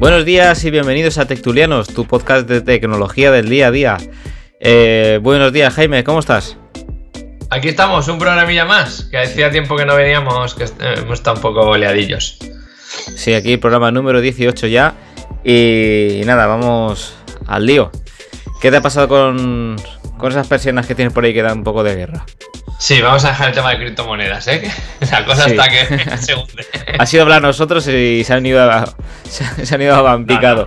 Buenos 0.00 0.24
días 0.24 0.64
y 0.64 0.70
bienvenidos 0.70 1.18
a 1.18 1.26
Tectulianos, 1.26 1.88
tu 1.88 2.06
podcast 2.06 2.48
de 2.48 2.62
tecnología 2.62 3.30
del 3.30 3.50
día 3.50 3.66
a 3.66 3.70
día. 3.70 3.96
Eh, 4.58 5.20
buenos 5.22 5.52
días, 5.52 5.74
Jaime, 5.74 6.04
¿cómo 6.04 6.20
estás? 6.20 6.56
Aquí 7.50 7.68
estamos, 7.68 8.08
un 8.08 8.18
programilla 8.18 8.64
más, 8.64 9.04
que 9.10 9.18
hacía 9.18 9.50
tiempo 9.50 9.76
que 9.76 9.84
no 9.84 9.94
veníamos, 9.94 10.54
que 10.54 10.64
hemos 10.96 11.18
estado 11.18 11.36
un 11.36 11.42
poco 11.42 11.60
oleadillos. 11.60 12.38
Sí, 13.14 13.34
aquí 13.34 13.58
programa 13.58 13.90
número 13.90 14.22
18 14.22 14.68
ya. 14.68 14.94
Y, 15.44 16.22
nada, 16.24 16.46
vamos 16.46 17.14
al 17.46 17.66
lío. 17.66 17.90
¿Qué 18.62 18.70
te 18.70 18.78
ha 18.78 18.80
pasado 18.80 19.06
con, 19.06 19.76
con 20.16 20.32
esas 20.32 20.46
persianas 20.46 20.86
que 20.86 20.94
tienes 20.94 21.12
por 21.12 21.26
ahí 21.26 21.34
que 21.34 21.42
dan 21.42 21.58
un 21.58 21.64
poco 21.64 21.84
de 21.84 21.96
guerra? 21.96 22.24
Sí, 22.80 23.02
vamos 23.02 23.22
a 23.26 23.28
dejar 23.28 23.48
el 23.50 23.54
tema 23.54 23.70
de 23.72 23.76
criptomonedas, 23.76 24.48
¿eh? 24.48 24.62
La 25.12 25.24
cosa 25.26 25.44
Sí. 25.44 25.50
está 25.50 25.68
que 25.68 26.16
se 26.18 26.34
hunde. 26.34 26.66
Ha 26.98 27.04
sido 27.04 27.24
hablar 27.24 27.42
nosotros 27.42 27.86
y 27.86 28.24
se 28.24 28.32
han 28.32 28.44
ido 28.46 28.62
a, 28.70 28.86
se, 29.28 29.74
han 29.74 29.82
ido 29.82 30.08
a 30.08 30.18
picado. 30.24 30.66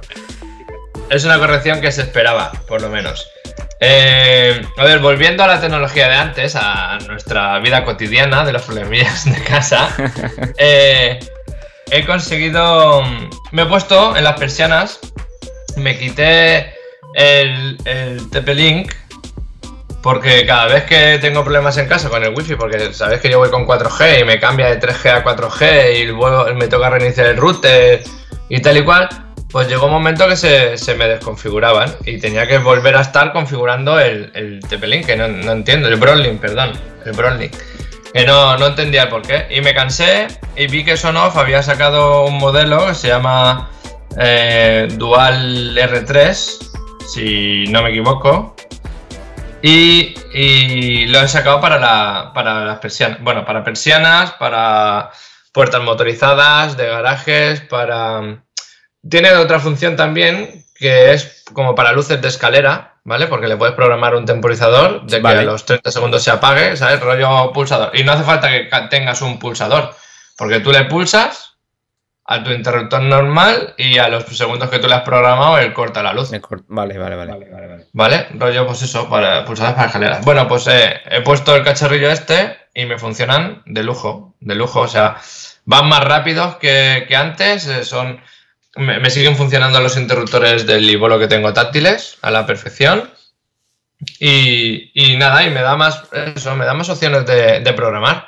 Es 1.09 1.25
una 1.25 1.39
corrección 1.39 1.81
que 1.81 1.91
se 1.91 2.01
esperaba, 2.03 2.51
por 2.67 2.81
lo 2.81 2.89
menos. 2.89 3.27
Eh, 3.79 4.61
a 4.77 4.83
ver, 4.83 4.99
volviendo 4.99 5.43
a 5.43 5.47
la 5.47 5.59
tecnología 5.59 6.07
de 6.07 6.15
antes, 6.15 6.55
a 6.55 6.99
nuestra 7.07 7.57
vida 7.59 7.83
cotidiana 7.83 8.45
de 8.45 8.53
los 8.53 8.61
problemillas 8.61 9.25
de 9.25 9.43
casa, 9.43 9.89
eh, 10.57 11.19
he 11.89 12.05
conseguido. 12.05 13.01
Me 13.51 13.63
he 13.63 13.65
puesto 13.65 14.15
en 14.15 14.23
las 14.23 14.39
persianas, 14.39 14.99
me 15.77 15.97
quité 15.97 16.73
el, 17.15 17.77
el 17.85 18.29
TP-Link, 18.29 18.93
porque 20.03 20.45
cada 20.45 20.67
vez 20.67 20.83
que 20.83 21.17
tengo 21.19 21.43
problemas 21.43 21.77
en 21.77 21.87
casa 21.87 22.09
con 22.09 22.21
el 22.23 22.35
wifi, 22.35 22.55
porque 22.55 22.93
sabéis 22.93 23.21
que 23.21 23.29
yo 23.29 23.39
voy 23.39 23.49
con 23.49 23.65
4G 23.65 24.19
y 24.19 24.23
me 24.25 24.37
cambia 24.37 24.67
de 24.67 24.77
3G 24.77 25.09
a 25.09 25.23
4G 25.23 26.51
y 26.51 26.55
me 26.55 26.67
toca 26.67 26.89
reiniciar 26.89 27.27
el 27.27 27.37
router 27.37 28.03
y 28.49 28.61
tal 28.61 28.77
y 28.77 28.83
cual, 28.83 29.07
pues 29.49 29.69
llegó 29.69 29.85
un 29.85 29.93
momento 29.93 30.27
que 30.27 30.35
se, 30.35 30.77
se 30.77 30.93
me 30.95 31.07
desconfiguraban 31.07 31.95
y 32.05 32.17
tenía 32.17 32.45
que 32.45 32.57
volver 32.57 32.97
a 32.97 33.01
estar 33.01 33.31
configurando 33.31 33.97
el, 33.97 34.29
el 34.35 34.59
TP-Link, 34.59 35.05
que 35.05 35.15
no, 35.15 35.29
no 35.29 35.53
entiendo, 35.53 35.87
el 35.87 35.95
Broadlink, 35.95 36.41
perdón, 36.41 36.73
el 37.05 37.13
Broadlink. 37.13 37.53
Que 38.13 38.25
no, 38.25 38.57
no 38.57 38.67
entendía 38.67 39.03
el 39.03 39.09
porqué. 39.09 39.47
Y 39.49 39.61
me 39.61 39.73
cansé 39.73 40.27
y 40.55 40.67
vi 40.67 40.83
que 40.83 40.97
Sonoff 40.97 41.37
había 41.37 41.63
sacado 41.63 42.25
un 42.25 42.37
modelo 42.37 42.87
que 42.87 42.93
se 42.93 43.07
llama 43.07 43.71
eh, 44.19 44.87
Dual 44.97 45.75
R3, 45.77 46.35
si 47.07 47.63
no 47.69 47.81
me 47.81 47.89
equivoco. 47.89 48.53
Y, 49.65 50.13
y 50.33 51.05
lo 51.05 51.21
he 51.21 51.27
sacado 51.29 51.61
para, 51.61 51.79
la, 51.79 52.31
para 52.33 52.65
las 52.65 52.79
persianas. 52.79 53.21
Bueno, 53.21 53.45
para 53.45 53.63
persianas, 53.63 54.33
para 54.33 55.09
puertas 55.53 55.81
motorizadas, 55.81 56.75
de 56.75 56.87
garajes, 56.87 57.61
para. 57.61 58.43
Tiene 59.09 59.31
otra 59.31 59.61
función 59.61 59.95
también 59.95 60.65
que 60.75 61.13
es 61.13 61.45
como 61.53 61.75
para 61.75 61.93
luces 61.93 62.21
de 62.21 62.27
escalera, 62.27 62.95
¿vale? 63.05 63.27
Porque 63.27 63.47
le 63.47 63.55
puedes 63.55 63.73
programar 63.73 64.15
un 64.15 64.25
temporizador 64.25 65.05
de 65.05 65.17
que 65.17 65.23
Vale. 65.23 65.39
a 65.39 65.43
los 65.43 65.63
30 65.63 65.91
segundos 65.91 66.23
se 66.23 66.31
apague, 66.31 66.75
¿sabes? 66.75 66.99
Rollo 66.99 67.53
pulsador. 67.53 67.97
Y 67.97 68.03
no 68.03 68.11
hace 68.11 68.23
falta 68.23 68.49
que 68.49 68.69
tengas 68.89 69.21
un 69.21 69.39
pulsador, 69.39 69.95
porque 70.37 70.59
tú 70.59 70.73
le 70.73 70.83
pulsas 70.85 71.52
a 72.25 72.41
tu 72.43 72.51
interruptor 72.51 73.01
normal 73.01 73.73
y 73.77 73.97
a 73.97 74.07
los 74.07 74.23
segundos 74.25 74.69
que 74.69 74.79
tú 74.79 74.87
le 74.87 74.95
has 74.95 75.01
programado, 75.01 75.57
él 75.57 75.73
corta 75.73 76.01
la 76.01 76.13
luz. 76.13 76.31
Me 76.31 76.41
cort- 76.41 76.63
Vale, 76.67 76.97
vale, 76.97 77.15
vale. 77.15 77.87
¿Vale? 77.91 78.27
Rollo, 78.35 78.65
pues 78.65 78.81
eso, 78.83 79.09
para 79.09 79.43
pulsadas 79.43 79.73
para 79.73 79.87
escaleras. 79.87 80.23
Bueno, 80.23 80.47
pues 80.47 80.67
eh, 80.67 81.01
he 81.11 81.21
puesto 81.21 81.55
el 81.55 81.63
cacharrillo 81.63 82.09
este 82.09 82.57
y 82.73 82.85
me 82.85 82.97
funcionan 82.97 83.61
de 83.65 83.83
lujo, 83.83 84.35
de 84.39 84.55
lujo. 84.55 84.81
O 84.81 84.87
sea, 84.87 85.17
van 85.65 85.87
más 85.89 86.03
rápidos 86.03 86.55
que, 86.55 87.05
que 87.07 87.15
antes. 87.15 87.67
eh, 87.67 87.83
son, 87.83 88.21
me, 88.77 88.99
me 88.99 89.09
siguen 89.09 89.35
funcionando 89.35 89.81
los 89.81 89.97
interruptores 89.97 90.65
del 90.65 90.87
Libolo 90.87 91.19
que 91.19 91.27
tengo 91.27 91.51
táctiles 91.53 92.17
a 92.21 92.31
la 92.31 92.45
perfección. 92.45 93.11
Y, 94.19 94.91
y 94.93 95.17
nada, 95.17 95.43
y 95.43 95.49
me 95.49 95.61
da 95.61 95.75
más, 95.75 96.03
eso, 96.35 96.55
me 96.55 96.65
da 96.65 96.73
más 96.73 96.89
opciones 96.89 97.25
de, 97.25 97.59
de 97.61 97.73
programar. 97.73 98.27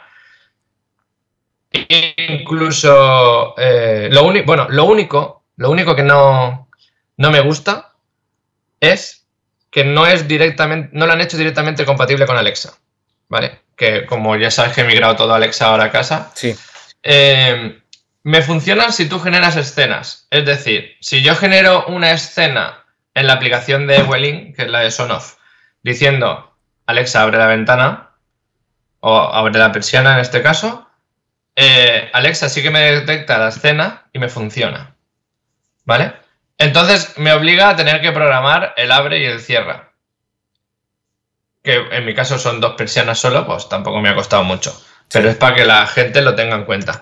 Incluso 2.29 3.53
eh, 3.57 4.09
lo 4.11 4.23
único, 4.23 4.45
bueno, 4.45 4.67
lo 4.69 4.85
único, 4.85 5.43
lo 5.57 5.69
único 5.69 5.95
que 5.95 6.03
no, 6.03 6.69
no 7.17 7.31
me 7.31 7.41
gusta 7.41 7.93
es 8.79 9.25
que 9.71 9.83
no 9.83 10.05
es 10.05 10.27
directamente, 10.27 10.89
no 10.93 11.05
lo 11.05 11.13
han 11.13 11.21
hecho 11.21 11.37
directamente 11.37 11.85
compatible 11.85 12.25
con 12.25 12.37
Alexa, 12.37 12.73
¿vale? 13.27 13.61
Que 13.75 14.05
como 14.05 14.35
ya 14.37 14.51
sabes 14.51 14.73
que 14.73 14.81
he 14.81 14.85
migrado 14.85 15.15
todo 15.15 15.33
a 15.33 15.37
Alexa 15.37 15.67
ahora 15.67 15.85
a 15.85 15.91
casa, 15.91 16.31
Sí. 16.33 16.55
eh, 17.03 17.81
me 18.23 18.41
funcionan 18.41 18.91
si 18.91 19.07
tú 19.07 19.19
generas 19.19 19.55
escenas. 19.55 20.27
Es 20.31 20.45
decir, 20.45 20.95
si 20.99 21.21
yo 21.21 21.35
genero 21.35 21.85
una 21.87 22.11
escena 22.11 22.83
en 23.13 23.27
la 23.27 23.33
aplicación 23.33 23.85
de 23.85 24.01
Welling, 24.01 24.53
que 24.53 24.63
es 24.63 24.69
la 24.69 24.79
de 24.79 24.91
Sonoff, 24.91 25.35
diciendo 25.83 26.55
Alexa 26.87 27.21
abre 27.21 27.37
la 27.37 27.47
ventana, 27.47 28.11
o 29.01 29.15
abre 29.15 29.59
la 29.59 29.71
persiana 29.71 30.13
en 30.15 30.19
este 30.21 30.41
caso, 30.41 30.84
eh, 31.55 32.09
Alexa 32.13 32.49
sí 32.49 32.61
que 32.61 32.71
me 32.71 32.79
detecta 32.91 33.37
la 33.37 33.49
escena 33.49 34.07
y 34.13 34.19
me 34.19 34.29
funciona. 34.29 34.95
¿Vale? 35.85 36.13
Entonces 36.57 37.13
me 37.17 37.33
obliga 37.33 37.69
a 37.69 37.75
tener 37.75 38.01
que 38.01 38.11
programar 38.11 38.73
el 38.77 38.91
abre 38.91 39.19
y 39.19 39.25
el 39.25 39.39
cierra. 39.39 39.91
Que 41.63 41.75
en 41.91 42.05
mi 42.05 42.13
caso 42.13 42.37
son 42.37 42.61
dos 42.61 42.75
persianas 42.75 43.19
solo, 43.19 43.45
pues 43.45 43.67
tampoco 43.69 43.99
me 43.99 44.09
ha 44.09 44.15
costado 44.15 44.43
mucho. 44.43 44.79
Pero 45.11 45.29
es 45.29 45.35
para 45.35 45.55
que 45.55 45.65
la 45.65 45.85
gente 45.87 46.21
lo 46.21 46.35
tenga 46.35 46.55
en 46.55 46.65
cuenta. 46.65 47.01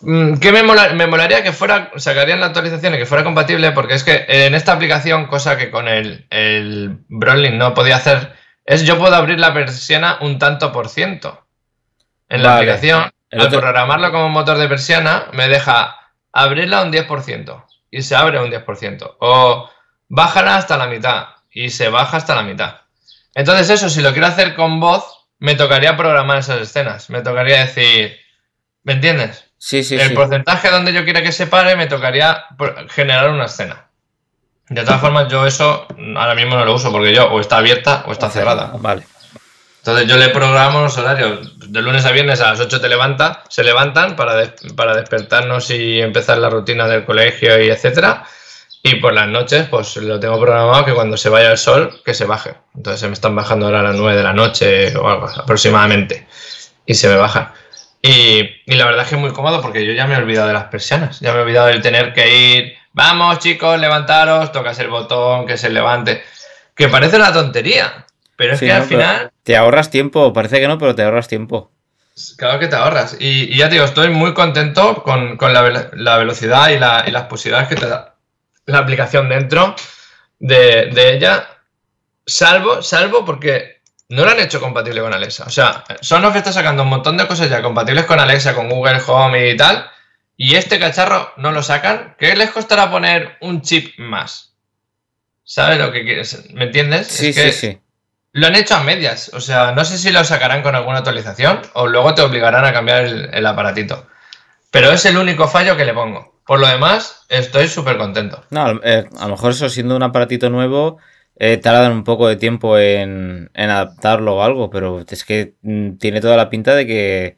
Mm, 0.00 0.34
¿Qué 0.38 0.52
me, 0.52 0.62
mola- 0.62 0.90
me 0.94 1.06
molaría 1.06 1.42
que 1.42 1.52
fuera, 1.52 1.90
sacarían 1.96 2.40
la 2.40 2.46
actualización 2.46 2.94
y 2.94 2.98
que 2.98 3.06
fuera 3.06 3.24
compatible? 3.24 3.72
Porque 3.72 3.94
es 3.94 4.04
que 4.04 4.24
en 4.28 4.54
esta 4.54 4.72
aplicación, 4.72 5.26
cosa 5.26 5.56
que 5.58 5.70
con 5.70 5.88
el, 5.88 6.26
el 6.30 6.98
Browning 7.08 7.58
no 7.58 7.74
podía 7.74 7.96
hacer, 7.96 8.34
es 8.64 8.84
yo 8.84 8.98
puedo 8.98 9.14
abrir 9.14 9.38
la 9.40 9.52
persiana 9.54 10.18
un 10.20 10.38
tanto 10.38 10.72
por 10.72 10.88
ciento. 10.88 11.46
En 12.28 12.42
la 12.42 12.50
Vale. 12.50 12.70
aplicación, 12.70 13.10
El 13.30 13.40
al 13.40 13.46
otro- 13.48 13.60
programarlo 13.60 14.10
como 14.12 14.28
motor 14.28 14.58
de 14.58 14.68
persiana, 14.68 15.26
me 15.32 15.48
deja 15.48 15.96
abrirla 16.32 16.82
un 16.82 16.92
10% 16.92 17.64
y 17.90 18.02
se 18.02 18.16
abre 18.16 18.40
un 18.40 18.50
10%. 18.50 19.16
O 19.20 19.68
bájala 20.08 20.56
hasta 20.56 20.76
la 20.76 20.86
mitad 20.86 21.26
y 21.50 21.70
se 21.70 21.88
baja 21.88 22.16
hasta 22.16 22.34
la 22.34 22.42
mitad. 22.42 22.76
Entonces 23.34 23.70
eso, 23.70 23.88
si 23.88 24.00
lo 24.02 24.12
quiero 24.12 24.26
hacer 24.26 24.54
con 24.54 24.80
voz, 24.80 25.26
me 25.38 25.54
tocaría 25.54 25.96
programar 25.96 26.38
esas 26.38 26.60
escenas. 26.60 27.10
Me 27.10 27.20
tocaría 27.22 27.60
decir, 27.60 28.16
¿me 28.82 28.94
entiendes? 28.94 29.44
Sí, 29.58 29.82
sí, 29.84 29.96
el 29.96 30.08
sí. 30.08 30.14
porcentaje 30.14 30.70
donde 30.70 30.92
yo 30.92 31.04
quiera 31.04 31.22
que 31.22 31.32
se 31.32 31.46
pare, 31.46 31.76
me 31.76 31.86
tocaría 31.86 32.44
generar 32.90 33.30
una 33.30 33.44
escena. 33.46 33.86
De 34.68 34.84
todas 34.84 35.00
formas, 35.00 35.28
yo 35.28 35.46
eso 35.46 35.86
ahora 36.16 36.34
mismo 36.34 36.54
no 36.56 36.64
lo 36.64 36.74
uso 36.74 36.92
porque 36.92 37.14
yo 37.14 37.30
o 37.30 37.40
está 37.40 37.56
abierta 37.58 38.04
o 38.06 38.12
está 38.12 38.28
cerrada. 38.30 38.72
Vale. 38.78 39.04
Entonces 39.78 40.06
yo 40.08 40.16
le 40.16 40.28
programo 40.28 40.80
los 40.82 40.96
horarios. 40.98 41.52
De 41.70 41.82
lunes 41.82 42.04
a 42.04 42.12
viernes 42.12 42.40
a 42.40 42.50
las 42.50 42.60
8 42.60 42.80
te 42.80 42.88
levanta, 42.88 43.44
se 43.48 43.62
levantan 43.64 44.16
para, 44.16 44.34
des- 44.34 44.72
para 44.74 44.94
despertarnos 44.94 45.70
y 45.70 46.00
empezar 46.00 46.38
la 46.38 46.50
rutina 46.50 46.86
del 46.88 47.04
colegio 47.04 47.62
y 47.62 47.70
etcétera. 47.70 48.24
Y 48.82 48.96
por 48.96 49.12
las 49.12 49.28
noches, 49.28 49.66
pues 49.68 49.96
lo 49.96 50.20
tengo 50.20 50.38
programado 50.40 50.84
que 50.84 50.94
cuando 50.94 51.16
se 51.16 51.28
vaya 51.28 51.50
el 51.50 51.58
sol, 51.58 52.00
que 52.04 52.14
se 52.14 52.26
baje. 52.26 52.54
Entonces 52.76 53.00
se 53.00 53.06
me 53.08 53.12
están 53.14 53.34
bajando 53.34 53.66
ahora 53.66 53.80
a 53.80 53.82
las 53.82 53.96
9 53.96 54.16
de 54.16 54.22
la 54.22 54.32
noche 54.32 54.96
o 54.96 55.08
algo 55.08 55.26
aproximadamente. 55.28 56.26
Y 56.86 56.94
se 56.94 57.08
me 57.08 57.16
baja. 57.16 57.54
Y, 58.00 58.40
y 58.66 58.74
la 58.76 58.84
verdad 58.86 59.02
es 59.02 59.08
que 59.08 59.14
es 59.16 59.20
muy 59.20 59.32
cómodo 59.32 59.60
porque 59.60 59.84
yo 59.84 59.92
ya 59.92 60.06
me 60.06 60.14
he 60.14 60.18
olvidado 60.18 60.46
de 60.48 60.54
las 60.54 60.64
persianas. 60.64 61.20
Ya 61.20 61.32
me 61.32 61.38
he 61.40 61.42
olvidado 61.42 61.66
de 61.68 61.80
tener 61.80 62.12
que 62.14 62.36
ir. 62.36 62.74
Vamos, 62.92 63.38
chicos, 63.40 63.78
levantaros, 63.78 64.52
tocas 64.52 64.78
el 64.78 64.88
botón, 64.88 65.46
que 65.46 65.56
se 65.58 65.70
levante. 65.70 66.22
Que 66.74 66.88
parece 66.88 67.16
una 67.16 67.32
tontería. 67.32 68.06
Pero 68.38 68.52
es 68.52 68.60
Sí, 68.60 68.66
que 68.66 68.72
al 68.72 68.84
final. 68.84 69.32
Te 69.42 69.56
ahorras 69.56 69.90
tiempo, 69.90 70.32
parece 70.32 70.60
que 70.60 70.68
no, 70.68 70.78
pero 70.78 70.94
te 70.94 71.02
ahorras 71.02 71.26
tiempo. 71.26 71.72
Claro 72.36 72.60
que 72.60 72.68
te 72.68 72.76
ahorras. 72.76 73.16
Y, 73.18 73.52
y 73.52 73.58
ya 73.58 73.66
te 73.68 73.74
digo, 73.74 73.84
estoy 73.84 74.10
muy 74.10 74.32
contento 74.32 75.02
con, 75.02 75.36
con 75.36 75.52
la, 75.52 75.90
la 75.92 76.16
velocidad 76.18 76.68
y, 76.68 76.78
la- 76.78 77.02
y 77.06 77.10
las 77.10 77.24
posibilidades 77.24 77.68
que 77.68 77.74
te 77.74 77.88
da 77.88 78.14
la 78.66 78.78
aplicación 78.78 79.28
dentro 79.28 79.74
de, 80.38 80.86
de 80.92 81.14
ella. 81.16 81.48
Salvo, 82.26 82.80
salvo 82.80 83.24
porque 83.24 83.80
no 84.10 84.24
lo 84.24 84.30
han 84.30 84.38
hecho 84.38 84.60
compatible 84.60 85.00
con 85.00 85.12
Alexa. 85.12 85.44
O 85.46 85.50
sea, 85.50 85.82
Sonos 86.00 86.36
está 86.36 86.52
sacando 86.52 86.84
un 86.84 86.90
montón 86.90 87.16
de 87.16 87.26
cosas 87.26 87.50
ya 87.50 87.60
compatibles 87.60 88.04
con 88.04 88.20
Alexa, 88.20 88.54
con 88.54 88.68
Google 88.68 89.00
Home 89.08 89.50
y 89.50 89.56
tal. 89.56 89.90
Y 90.36 90.54
este 90.54 90.78
cacharro 90.78 91.32
no 91.38 91.50
lo 91.50 91.62
sacan. 91.64 92.14
¿Qué 92.20 92.36
les 92.36 92.50
costará 92.50 92.88
poner 92.88 93.36
un 93.40 93.62
chip 93.62 93.98
más? 93.98 94.54
¿Sabes 95.42 95.78
lo 95.78 95.90
que 95.90 96.04
quieres? 96.04 96.44
¿Me 96.52 96.64
entiendes? 96.66 97.08
Sí, 97.08 97.28
Es 97.30 97.36
que- 97.36 97.52
sí, 97.52 97.72
sí. 97.72 97.80
Lo 98.32 98.46
han 98.46 98.56
hecho 98.56 98.74
a 98.76 98.82
medias. 98.84 99.30
O 99.34 99.40
sea, 99.40 99.72
no 99.72 99.84
sé 99.84 99.98
si 99.98 100.10
lo 100.10 100.22
sacarán 100.24 100.62
con 100.62 100.74
alguna 100.74 100.98
actualización 100.98 101.60
o 101.74 101.86
luego 101.86 102.14
te 102.14 102.22
obligarán 102.22 102.64
a 102.64 102.72
cambiar 102.72 103.04
el, 103.04 103.30
el 103.32 103.46
aparatito. 103.46 104.06
Pero 104.70 104.92
es 104.92 105.04
el 105.06 105.16
único 105.16 105.48
fallo 105.48 105.76
que 105.76 105.84
le 105.84 105.94
pongo. 105.94 106.40
Por 106.46 106.60
lo 106.60 106.66
demás, 106.66 107.24
estoy 107.28 107.68
súper 107.68 107.98
contento. 107.98 108.44
No, 108.50 108.80
eh, 108.82 109.04
a 109.18 109.24
lo 109.24 109.30
mejor 109.32 109.52
eso 109.52 109.68
siendo 109.68 109.96
un 109.96 110.02
aparatito 110.02 110.50
nuevo, 110.50 110.98
eh, 111.36 111.58
tardan 111.58 111.92
un 111.92 112.04
poco 112.04 112.28
de 112.28 112.36
tiempo 112.36 112.78
en, 112.78 113.50
en 113.54 113.70
adaptarlo 113.70 114.36
o 114.36 114.42
algo, 114.42 114.70
pero 114.70 115.04
es 115.08 115.24
que 115.24 115.54
mm, 115.62 115.96
tiene 115.98 116.20
toda 116.20 116.36
la 116.36 116.48
pinta 116.50 116.74
de 116.74 116.86
que, 116.86 117.36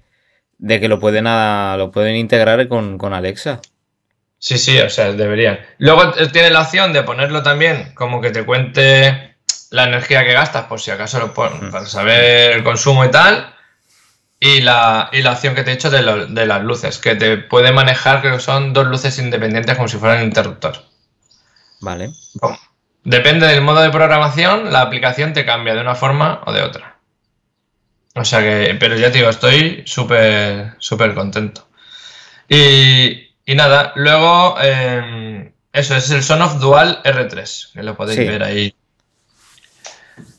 de 0.59 0.81
que 0.81 0.89
lo 0.89 1.01
pueden, 1.01 1.27
a- 1.27 1.77
lo 1.77 1.91
pueden 1.91 2.17
integrar 2.17 2.67
con, 2.69 2.99
con 2.99 3.13
Alexa. 3.15 3.61
Sí, 4.39 4.59
sí, 4.59 4.79
o 4.81 4.89
sea, 4.89 5.13
deberían. 5.13 5.61
Luego 5.79 6.15
eh, 6.17 6.29
tiene 6.33 6.51
la 6.51 6.63
opción 6.63 6.93
de 6.93 7.03
ponerlo 7.03 7.43
también 7.43 7.93
como 7.95 8.21
que 8.21 8.31
te 8.31 8.45
cuente 8.45 9.30
la 9.71 9.85
energía 9.85 10.25
que 10.25 10.33
gastas, 10.33 10.65
por 10.67 10.81
si 10.81 10.91
acaso 10.91 11.19
lo 11.19 11.33
pones, 11.33 11.71
para 11.71 11.87
saber 11.87 12.53
el 12.53 12.65
consumo 12.65 13.05
y 13.05 13.11
tal. 13.11 13.55
Y 14.43 14.63
la, 14.63 15.11
y 15.13 15.21
la 15.23 15.33
opción 15.33 15.55
que 15.55 15.63
te 15.63 15.71
he 15.71 15.75
dicho 15.75 15.91
de, 15.91 16.03
lo- 16.03 16.27
de 16.27 16.47
las 16.47 16.63
luces, 16.63 16.99
que 16.99 17.15
te 17.15 17.37
puede 17.37 17.73
manejar, 17.73 18.21
creo 18.23 18.35
que 18.37 18.41
son 18.41 18.73
dos 18.73 18.87
luces 18.87 19.19
independientes 19.19 19.77
como 19.77 19.87
si 19.89 19.99
fueran 19.99 20.19
un 20.19 20.25
interruptor. 20.25 20.83
Vale. 21.81 22.11
Depende 23.05 23.47
del 23.47 23.61
modo 23.63 23.81
de 23.81 23.91
programación, 23.91 24.73
la 24.73 24.81
aplicación 24.83 25.33
te 25.35 25.45
cambia 25.47 25.75
de 25.75 25.81
una 25.83 25.95
forma 25.95 26.43
o 26.47 26.53
de 26.53 26.63
otra. 26.63 26.97
O 28.15 28.25
sea 28.25 28.41
que, 28.41 28.77
pero 28.81 28.97
ya 28.97 29.11
te 29.13 29.19
digo, 29.19 29.31
estoy 29.31 29.83
súper, 29.87 30.75
súper 30.79 31.15
contento. 31.15 31.69
Y, 32.49 33.31
y 33.45 33.55
nada, 33.55 33.93
luego, 33.95 34.57
eh, 34.61 35.53
eso 35.73 35.97
es 35.97 36.11
el 36.11 36.23
Sonoff 36.23 36.55
Dual 36.59 37.01
R3, 37.05 37.73
que 37.75 37.83
lo 37.83 37.97
podéis 37.97 38.19
Sí. 38.21 38.25
ver 38.27 38.43
ahí. 38.43 38.75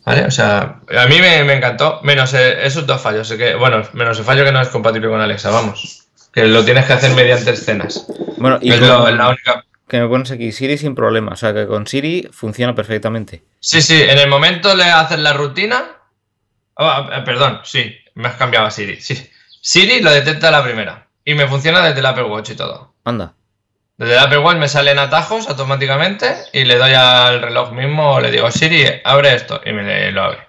¿Vale? 0.06 0.25
O 0.25 0.31
sea, 0.31 0.80
a 0.98 1.06
mí 1.07 1.19
me, 1.19 1.44
me 1.44 1.53
encantó, 1.53 2.00
menos 2.03 2.33
eh, 2.33 2.65
esos 2.65 2.88
dos 2.88 3.00
fallos. 3.01 3.31
Que, 3.33 3.56
bueno, 3.56 3.83
menos 3.94 4.18
el 4.18 4.25
fallo 4.25 4.44
que 4.44 4.51
no 4.51 4.62
es 4.62 4.69
compatible 4.69 5.09
con 5.09 5.21
Alexa, 5.21 5.51
vamos. 5.51 6.07
Que 6.33 6.45
lo 6.45 6.63
tienes 6.65 6.86
que 6.86 6.94
hacer 6.94 7.12
mediante 7.12 7.51
escenas. 7.51 8.07
Bueno, 8.38 8.57
y 8.62 8.71
es 8.71 8.80
con- 8.80 8.88
lo- 8.88 9.12
la 9.12 9.30
única 9.30 9.63
que 9.88 10.00
me 10.00 10.07
pones 10.07 10.31
aquí 10.31 10.53
Siri 10.53 10.77
sin 10.77 10.95
problema, 10.95 11.33
o 11.33 11.36
sea 11.36 11.53
que 11.53 11.68
con 11.68 11.86
Siri 11.86 12.30
funciona 12.31 12.74
perfectamente. 12.74 13.44
Sí, 13.59 13.81
sí, 13.81 14.01
en 14.01 14.18
el 14.18 14.30
momento 14.30 14.74
le 14.74 14.86
haces 14.86 15.19
la 15.19 15.33
rutina. 15.33 15.83
Ah, 16.77 17.09
eh, 17.18 17.21
perdón, 17.25 17.59
sí, 17.65 17.94
me 18.15 18.30
has 18.30 18.36
cambiado 18.36 18.65
a 18.68 18.71
Siri. 18.71 19.01
Sí. 19.01 19.30
Siri 19.62 20.01
lo 20.01 20.09
detecta 20.12 20.47
a 20.47 20.51
la 20.51 20.63
primera. 20.63 21.07
Y 21.25 21.36
me 21.36 21.45
funciona 21.47 21.86
desde 21.86 22.00
el 22.00 22.06
Apple 22.06 22.24
Watch 22.24 22.51
y 22.51 22.56
todo. 22.56 22.94
Anda. 23.04 23.33
Desde 24.01 24.15
el 24.15 24.19
Apple 24.19 24.39
Watch 24.39 24.57
me 24.57 24.68
salen 24.68 24.98
atajos 24.98 25.48
automáticamente 25.48 26.36
y 26.53 26.63
le 26.63 26.80
doy 26.80 26.92
al 26.92 27.39
reloj 27.39 27.71
mismo, 27.71 28.19
le 28.19 28.31
digo, 28.31 28.50
Siri, 28.50 28.83
abre 29.03 29.36
esto 29.36 29.62
y 29.63 29.74
me 29.74 30.12
lo 30.12 30.24
abre. 30.24 30.39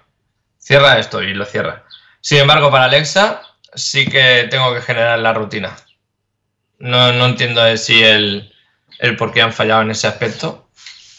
Cierra 0.57 0.97
esto 0.97 1.21
y 1.21 1.35
lo 1.35 1.45
cierra. 1.45 1.83
Sin 2.19 2.39
embargo, 2.39 2.71
para 2.71 2.85
Alexa 2.85 3.43
sí 3.75 4.07
que 4.07 4.47
tengo 4.49 4.73
que 4.73 4.81
generar 4.81 5.19
la 5.19 5.33
rutina. 5.33 5.75
No, 6.79 7.13
no 7.13 7.27
entiendo 7.27 7.61
de 7.61 7.77
si 7.77 8.03
el, 8.03 8.51
el 8.97 9.15
por 9.17 9.31
qué 9.31 9.43
han 9.43 9.53
fallado 9.53 9.83
en 9.83 9.91
ese 9.91 10.07
aspecto, 10.07 10.67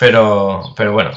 pero, 0.00 0.74
pero 0.76 0.92
bueno, 0.92 1.12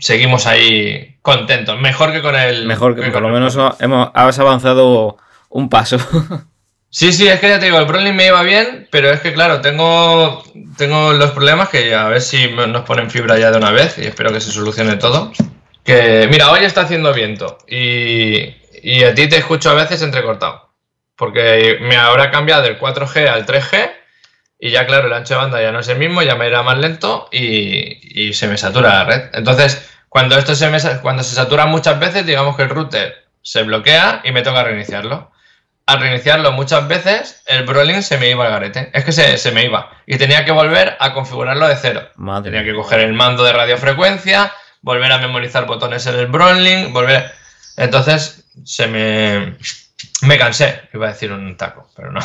seguimos 0.00 0.48
ahí 0.48 1.18
contentos. 1.22 1.78
Mejor 1.78 2.10
que 2.10 2.20
con 2.20 2.34
el... 2.34 2.66
Mejor 2.66 2.96
que 2.96 3.02
por 3.02 3.12
con 3.12 3.22
lo 3.22 3.28
menos 3.28 3.56
hemos, 3.78 4.10
has 4.12 4.38
avanzado 4.40 5.18
un 5.50 5.68
paso. 5.68 5.98
Sí, 6.94 7.12
sí, 7.12 7.26
es 7.26 7.40
que 7.40 7.48
ya 7.48 7.58
te 7.58 7.64
digo, 7.64 7.78
el 7.80 7.86
Browning 7.86 8.14
me 8.14 8.26
iba 8.26 8.40
bien, 8.44 8.86
pero 8.92 9.10
es 9.10 9.20
que 9.20 9.32
claro, 9.32 9.60
tengo, 9.60 10.44
tengo 10.78 11.12
los 11.12 11.32
problemas 11.32 11.68
que 11.68 11.92
a 11.92 12.06
ver 12.06 12.20
si 12.20 12.46
nos 12.52 12.84
ponen 12.84 13.10
fibra 13.10 13.36
ya 13.36 13.50
de 13.50 13.58
una 13.58 13.72
vez 13.72 13.98
y 13.98 14.02
espero 14.02 14.32
que 14.32 14.40
se 14.40 14.52
solucione 14.52 14.94
todo. 14.94 15.32
Que 15.82 16.28
mira, 16.30 16.52
hoy 16.52 16.64
está 16.64 16.82
haciendo 16.82 17.12
viento 17.12 17.58
y, 17.66 18.54
y 18.80 19.02
a 19.02 19.12
ti 19.12 19.28
te 19.28 19.38
escucho 19.38 19.70
a 19.70 19.74
veces 19.74 20.02
entrecortado, 20.02 20.70
porque 21.16 21.78
me 21.80 21.96
habrá 21.96 22.30
cambiado 22.30 22.62
del 22.62 22.78
4G 22.78 23.26
al 23.26 23.44
3G 23.44 23.90
y 24.60 24.70
ya 24.70 24.86
claro, 24.86 25.08
el 25.08 25.14
ancho 25.14 25.34
de 25.34 25.40
banda 25.40 25.60
ya 25.60 25.72
no 25.72 25.80
es 25.80 25.88
el 25.88 25.98
mismo, 25.98 26.22
ya 26.22 26.36
me 26.36 26.46
irá 26.46 26.62
más 26.62 26.78
lento 26.78 27.28
y, 27.32 28.28
y 28.28 28.34
se 28.34 28.46
me 28.46 28.56
satura 28.56 28.90
la 28.90 29.04
red. 29.04 29.30
Entonces, 29.32 29.84
cuando 30.08 30.38
esto 30.38 30.54
se 30.54 30.70
me, 30.70 30.78
cuando 31.02 31.24
se 31.24 31.34
satura 31.34 31.66
muchas 31.66 31.98
veces, 31.98 32.24
digamos 32.24 32.56
que 32.56 32.62
el 32.62 32.68
router 32.68 33.24
se 33.42 33.64
bloquea 33.64 34.20
y 34.22 34.30
me 34.30 34.42
toca 34.42 34.62
reiniciarlo 34.62 35.33
al 35.86 36.00
reiniciarlo 36.00 36.52
muchas 36.52 36.88
veces, 36.88 37.42
el 37.46 37.64
Brolin 37.64 38.02
se 38.02 38.16
me 38.18 38.30
iba 38.30 38.44
al 38.46 38.50
garete. 38.52 38.90
Es 38.94 39.04
que 39.04 39.12
se, 39.12 39.36
se 39.36 39.50
me 39.52 39.64
iba. 39.64 39.90
Y 40.06 40.16
tenía 40.16 40.44
que 40.44 40.52
volver 40.52 40.96
a 40.98 41.12
configurarlo 41.12 41.68
de 41.68 41.76
cero. 41.76 42.08
Madre 42.16 42.50
Tenía 42.50 42.64
que 42.64 42.74
coger 42.74 43.00
el 43.00 43.12
mando 43.12 43.44
de 43.44 43.52
radiofrecuencia, 43.52 44.52
volver 44.80 45.12
a 45.12 45.18
memorizar 45.18 45.66
botones 45.66 46.06
en 46.06 46.14
el 46.16 46.26
Brolin, 46.26 46.92
volver. 46.92 47.32
Entonces 47.76 48.44
se 48.64 48.86
me. 48.86 49.56
Me 50.22 50.38
cansé. 50.38 50.82
Iba 50.94 51.08
a 51.08 51.12
decir 51.12 51.32
un 51.32 51.56
taco, 51.56 51.90
pero 51.96 52.10
no. 52.12 52.20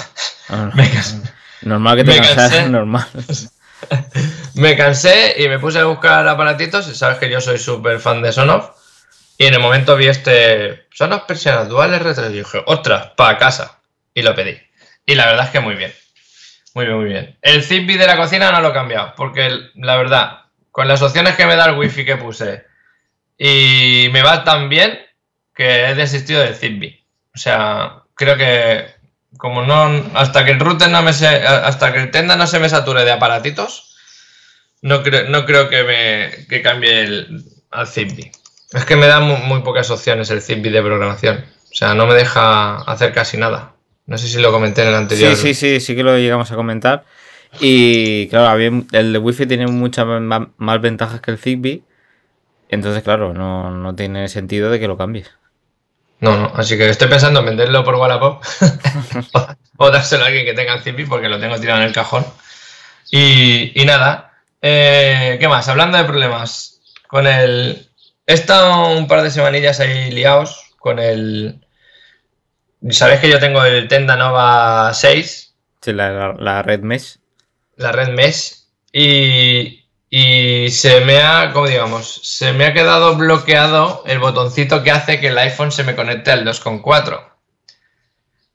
Ah, 0.49 0.69
Me 0.75 0.89
cansé. 0.89 1.21
Normal 1.61 1.97
que 1.97 2.03
te 2.05 2.11
Me 2.11 2.17
cansas, 2.17 2.35
cansé. 2.35 2.69
normal. 2.69 3.07
Me 4.55 4.75
cansé 4.75 5.35
y 5.37 5.47
me 5.47 5.57
puse 5.59 5.79
a 5.79 5.85
buscar 5.85 6.27
aparatitos. 6.27 6.87
y 6.89 6.95
Sabes 6.95 7.17
que 7.17 7.29
yo 7.29 7.39
soy 7.41 7.57
súper 7.57 7.99
fan 7.99 8.21
de 8.21 8.31
Sonoff. 8.31 8.71
Y 9.41 9.45
en 9.45 9.53
el 9.53 9.61
momento 9.61 9.95
vi 9.95 10.07
este 10.07 10.85
Sonoff 10.91 11.23
Persianas 11.23 11.69
Dual 11.69 11.93
R3 11.93 12.29
y 12.29 12.39
dije, 12.39 12.61
ostras, 12.65 13.11
para 13.15 13.37
casa. 13.37 13.79
Y 14.13 14.21
lo 14.21 14.35
pedí. 14.35 14.59
Y 15.05 15.15
la 15.15 15.27
verdad 15.27 15.45
es 15.45 15.51
que 15.51 15.61
muy 15.61 15.75
bien. 15.75 15.93
Muy 16.73 16.85
bien, 16.85 16.97
muy 16.97 17.05
bien. 17.05 17.37
El 17.41 17.63
Zigbee 17.63 17.97
de 17.97 18.05
la 18.05 18.17
cocina 18.17 18.51
no 18.51 18.59
lo 18.59 18.71
he 18.71 18.73
cambiado. 18.73 19.13
Porque 19.15 19.49
la 19.75 19.95
verdad, 19.95 20.41
con 20.71 20.89
las 20.89 21.01
opciones 21.01 21.37
que 21.37 21.45
me 21.45 21.55
da 21.55 21.67
el 21.67 21.77
wifi 21.77 22.03
que 22.03 22.17
puse 22.17 22.65
y 23.37 24.09
me 24.11 24.23
va 24.23 24.43
tan 24.43 24.67
bien 24.67 24.99
que 25.55 25.85
he 25.85 25.95
desistido 25.95 26.41
del 26.41 26.55
Zigbee. 26.55 27.01
O 27.33 27.37
sea, 27.37 28.03
creo 28.15 28.35
que 28.35 28.87
como 29.37 29.61
no 29.61 30.05
hasta 30.15 30.43
que 30.43 30.51
el 30.51 30.59
router 30.59 30.89
no 30.89 31.01
me 31.01 31.13
se, 31.13 31.27
hasta 31.27 31.93
que 31.93 31.99
el 31.99 32.11
tenda 32.11 32.35
no 32.35 32.45
se 32.45 32.59
me 32.59 32.67
sature 32.67 33.05
de 33.05 33.11
aparatitos, 33.13 33.95
no 34.81 35.01
creo, 35.01 35.29
no 35.29 35.45
creo 35.45 35.69
que 35.69 35.83
me 35.85 36.47
que 36.47 36.61
cambie 36.61 37.03
el, 37.03 37.45
al 37.71 37.87
Zigbee. 37.87 38.33
Es 38.71 38.85
que 38.85 38.95
me 38.95 39.07
da 39.07 39.19
muy, 39.19 39.37
muy 39.37 39.61
pocas 39.61 39.89
opciones 39.89 40.29
el 40.29 40.41
Zigbee 40.41 40.71
de 40.71 40.81
programación. 40.81 41.45
O 41.71 41.75
sea, 41.75 41.93
no 41.93 42.05
me 42.05 42.13
deja 42.13 42.81
hacer 42.81 43.13
casi 43.13 43.37
nada. 43.37 43.73
No 44.05 44.17
sé 44.17 44.27
si 44.27 44.39
lo 44.39 44.51
comenté 44.51 44.81
en 44.81 44.89
el 44.89 44.95
anterior. 44.95 45.35
Sí, 45.35 45.53
sí, 45.53 45.53
sí, 45.53 45.79
sí 45.79 45.95
que 45.95 46.03
lo 46.03 46.17
llegamos 46.17 46.51
a 46.51 46.55
comentar. 46.55 47.05
Y 47.59 48.27
claro, 48.27 48.59
el 48.91 49.13
de 49.13 49.19
Wi-Fi 49.19 49.45
tiene 49.47 49.67
muchas 49.67 50.05
más, 50.05 50.81
ventajas 50.81 51.21
que 51.21 51.31
el 51.31 51.37
Zigbee. 51.37 51.83
Entonces, 52.69 53.01
claro, 53.03 53.33
no, 53.33 53.71
no 53.71 53.95
tiene 53.95 54.27
sentido 54.27 54.69
de 54.69 54.79
que 54.79 54.87
lo 54.87 54.97
cambies. 54.97 55.31
No, 56.19 56.37
no, 56.37 56.51
así 56.55 56.77
que 56.77 56.89
estoy 56.89 57.07
pensando 57.07 57.39
en 57.39 57.45
venderlo 57.45 57.83
por 57.83 57.95
Wallapop 57.95 58.43
o 59.77 59.89
dárselo 59.89 60.25
a 60.25 60.27
alguien 60.27 60.45
que 60.45 60.53
tenga 60.53 60.73
el 60.73 60.81
Zigbee 60.81 61.07
porque 61.07 61.29
lo 61.29 61.39
tengo 61.39 61.59
tirado 61.59 61.79
en 61.79 61.87
el 61.87 61.93
cajón. 61.93 62.25
Y, 63.09 63.79
y 63.81 63.85
nada, 63.85 64.33
eh, 64.61 65.37
¿qué 65.39 65.47
más? 65.47 65.67
Hablando 65.67 65.97
de 65.97 66.03
problemas, 66.03 66.81
con 67.07 67.25
el... 67.25 67.88
He 68.29 68.33
estado 68.33 68.95
un 68.95 69.07
par 69.07 69.23
de 69.23 69.31
semanillas 69.31 69.79
ahí 69.79 70.11
liados 70.11 70.75
con 70.77 70.99
el... 70.99 71.65
Sabéis 72.91 73.21
que 73.21 73.29
yo 73.29 73.39
tengo 73.39 73.63
el 73.65 73.87
Tenda 73.87 74.15
Nova 74.15 74.93
6, 74.93 75.55
Sí, 75.81 75.93
la, 75.93 76.11
la- 76.11 76.33
la 76.37 76.61
red 76.61 76.81
mesh. 76.81 77.17
la 77.77 77.91
red 77.91 78.09
mesh, 78.09 78.65
y, 78.93 79.85
y 80.11 80.69
se 80.69 81.01
me 81.01 81.19
ha, 81.21 81.51
como 81.53 81.67
digamos, 81.67 82.21
se 82.23 82.53
me 82.53 82.65
ha 82.65 82.73
quedado 82.73 83.15
bloqueado 83.15 84.03
el 84.05 84.19
botoncito 84.19 84.83
que 84.83 84.91
hace 84.91 85.19
que 85.19 85.29
el 85.29 85.37
iPhone 85.39 85.71
se 85.71 85.83
me 85.83 85.95
conecte 85.95 86.29
al 86.31 86.45
2.4. 86.45 87.23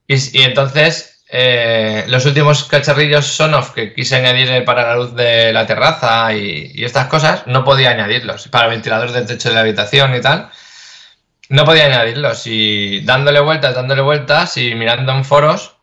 Y, 0.06 0.38
y 0.38 0.42
entonces, 0.44 1.13
eh, 1.28 2.04
los 2.08 2.26
últimos 2.26 2.64
cacharrillos 2.64 3.26
Sonoff 3.26 3.70
que 3.70 3.94
quise 3.94 4.16
añadir 4.16 4.64
para 4.64 4.88
la 4.88 4.96
luz 4.96 5.14
de 5.14 5.52
la 5.52 5.66
terraza 5.66 6.34
y, 6.34 6.72
y 6.74 6.84
estas 6.84 7.06
cosas, 7.06 7.46
no 7.46 7.64
podía 7.64 7.90
añadirlos. 7.90 8.48
Para 8.48 8.68
ventiladores 8.68 9.12
del 9.12 9.26
techo 9.26 9.48
de 9.48 9.54
la 9.54 9.62
habitación 9.62 10.14
y 10.14 10.20
tal, 10.20 10.50
no 11.48 11.64
podía 11.64 11.86
añadirlos. 11.86 12.42
Y 12.46 13.00
dándole 13.00 13.40
vueltas, 13.40 13.74
dándole 13.74 14.02
vueltas 14.02 14.56
y 14.56 14.74
mirando 14.74 15.12
en 15.12 15.24
foros, 15.24 15.74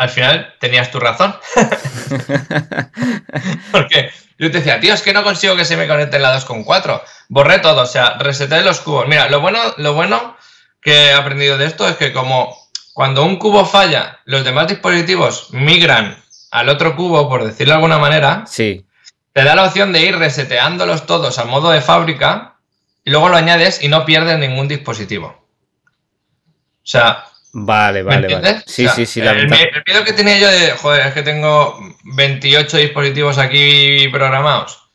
al 0.00 0.08
final 0.08 0.54
tenías 0.58 0.90
tu 0.90 0.98
razón. 0.98 1.36
Porque 3.72 4.10
yo 4.38 4.50
te 4.50 4.58
decía, 4.58 4.80
tío, 4.80 4.94
es 4.94 5.02
que 5.02 5.12
no 5.12 5.22
consigo 5.22 5.56
que 5.56 5.66
se 5.66 5.76
me 5.76 5.86
conecte 5.86 6.16
en 6.16 6.22
la 6.22 6.38
2.4. 6.38 7.02
Borré 7.28 7.58
todo, 7.58 7.82
o 7.82 7.86
sea, 7.86 8.16
reseté 8.18 8.62
los 8.62 8.80
cubos. 8.80 9.06
Mira, 9.06 9.28
lo 9.28 9.40
bueno, 9.40 9.58
lo 9.76 9.92
bueno 9.92 10.38
que 10.80 11.08
he 11.08 11.12
aprendido 11.12 11.58
de 11.58 11.66
esto 11.66 11.86
es 11.86 11.96
que 11.96 12.14
como 12.14 12.56
cuando 13.00 13.24
un 13.24 13.36
cubo 13.36 13.64
falla, 13.64 14.18
los 14.26 14.44
demás 14.44 14.68
dispositivos 14.68 15.48
migran 15.52 16.22
al 16.50 16.68
otro 16.68 16.94
cubo, 16.96 17.30
por 17.30 17.44
decirlo 17.44 17.72
de 17.72 17.76
alguna 17.76 17.96
manera, 17.98 18.44
Sí, 18.46 18.84
te 19.32 19.42
da 19.42 19.54
la 19.54 19.64
opción 19.64 19.90
de 19.94 20.02
ir 20.02 20.18
reseteándolos 20.18 21.06
todos 21.06 21.38
al 21.38 21.48
modo 21.48 21.70
de 21.70 21.80
fábrica 21.80 22.56
y 23.02 23.10
luego 23.10 23.30
lo 23.30 23.36
añades 23.38 23.82
y 23.82 23.88
no 23.88 24.04
pierdes 24.04 24.38
ningún 24.38 24.68
dispositivo. 24.68 25.28
O 25.28 26.86
sea, 26.86 27.24
vale, 27.54 28.02
¿Me 28.02 28.10
vale, 28.20 28.34
vale. 28.34 28.62
Sí, 28.66 28.84
O 28.84 28.88
sea, 28.88 28.96
sí, 28.96 29.06
sí, 29.06 29.22
la 29.22 29.30
el, 29.30 29.46
ventaja- 29.46 29.62
el 29.62 29.82
miedo 29.86 30.04
que 30.04 30.12
tenía 30.12 30.38
yo 30.38 30.48
de, 30.50 30.72
joder, 30.72 31.06
es 31.06 31.14
que 31.14 31.22
tengo 31.22 31.80
28 32.04 32.76
dispositivos 32.76 33.38
aquí 33.38 34.08
programados 34.08 34.90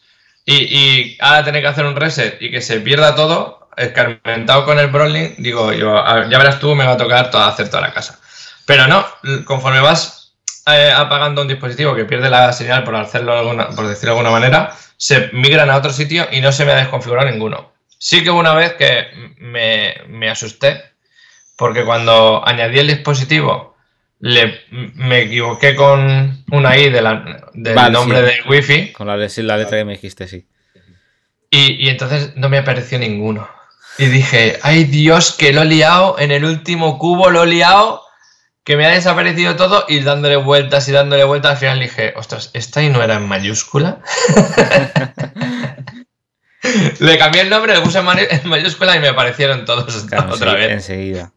y, 0.45 0.53
y 0.57 1.17
ahora 1.21 1.43
tener 1.43 1.63
que 1.63 1.69
hacer 1.69 1.85
un 1.87 1.95
reset 1.95 2.39
y 2.39 2.51
que 2.51 2.61
se 2.61 2.81
pierda 2.81 3.15
todo, 3.15 3.64
escarmentado 3.77 4.65
con 4.65 4.79
el 4.79 4.87
Browning, 4.87 5.35
digo, 5.37 5.71
yo, 5.73 5.95
ya 6.29 6.37
verás 6.37 6.59
tú, 6.59 6.75
me 6.75 6.85
va 6.85 6.93
a 6.93 6.97
tocar 6.97 7.29
toda, 7.31 7.47
hacer 7.47 7.69
toda 7.69 7.81
la 7.81 7.93
casa. 7.93 8.19
Pero 8.65 8.87
no, 8.87 9.05
conforme 9.45 9.79
vas 9.79 10.33
eh, 10.67 10.91
apagando 10.95 11.41
un 11.41 11.47
dispositivo 11.47 11.95
que 11.95 12.05
pierde 12.05 12.29
la 12.29 12.51
señal, 12.53 12.83
por 12.83 12.95
hacerlo 12.95 13.33
alguna, 13.37 13.69
por 13.69 13.87
decirlo 13.87 14.13
de 14.15 14.19
alguna 14.19 14.31
manera, 14.31 14.75
se 14.97 15.29
migran 15.33 15.69
a 15.69 15.77
otro 15.77 15.91
sitio 15.91 16.27
y 16.31 16.41
no 16.41 16.51
se 16.51 16.65
me 16.65 16.71
ha 16.71 16.77
desconfigurado 16.77 17.29
ninguno. 17.29 17.73
Sí 17.97 18.23
que 18.23 18.29
una 18.31 18.53
vez 18.53 18.73
que 18.73 19.07
me, 19.39 19.95
me 20.07 20.29
asusté 20.29 20.83
porque 21.57 21.85
cuando 21.85 22.45
añadí 22.45 22.79
el 22.79 22.87
dispositivo 22.87 23.75
le, 24.19 24.61
me 24.71 25.21
equivoqué 25.23 25.75
con 25.75 26.43
una 26.51 26.77
I 26.77 26.89
de 26.89 27.01
la- 27.01 27.49
del 27.53 27.75
Vale, 27.75 27.91
nombre 27.91 28.19
sí. 28.19 28.25
del 28.25 28.49
wifi 28.49 28.91
Con 28.93 29.07
la, 29.07 29.15
la 29.17 29.57
letra 29.57 29.77
que 29.77 29.85
me 29.85 29.93
dijiste, 29.93 30.27
sí. 30.27 30.45
y, 31.49 31.85
y 31.85 31.89
entonces 31.89 32.35
no 32.35 32.49
me 32.49 32.57
apareció 32.57 32.99
ninguno. 32.99 33.47
Y 33.97 34.05
dije, 34.07 34.59
ay 34.61 34.83
Dios, 34.85 35.31
que 35.33 35.53
lo 35.53 35.61
he 35.61 35.65
liado, 35.65 36.17
en 36.19 36.31
el 36.31 36.43
último 36.45 36.97
cubo 36.99 37.29
lo 37.29 37.43
he 37.43 37.47
liado, 37.47 38.01
que 38.63 38.75
me 38.77 38.85
ha 38.85 38.89
desaparecido 38.89 39.55
todo 39.55 39.85
y 39.87 39.99
dándole 40.01 40.35
vueltas 40.37 40.87
y 40.89 40.91
dándole 40.91 41.23
vueltas, 41.23 41.51
al 41.51 41.57
final 41.57 41.79
dije, 41.79 42.13
ostras, 42.17 42.49
¿esta 42.53 42.81
y 42.83 42.89
no 42.89 43.01
era 43.03 43.15
en 43.15 43.27
mayúscula? 43.27 43.99
Le 46.99 47.17
cambié 47.19 47.41
el 47.41 47.49
nombre, 47.49 47.75
le 47.75 47.81
puse 47.81 47.99
en 47.99 48.49
mayúscula 48.49 48.95
y 48.95 48.99
me 48.99 49.09
aparecieron 49.09 49.65
todos 49.65 50.03
Claro, 50.05 50.33
otra 50.33 50.51
sí, 50.51 50.57
vez. 50.57 50.71
enseguida. 50.71 51.31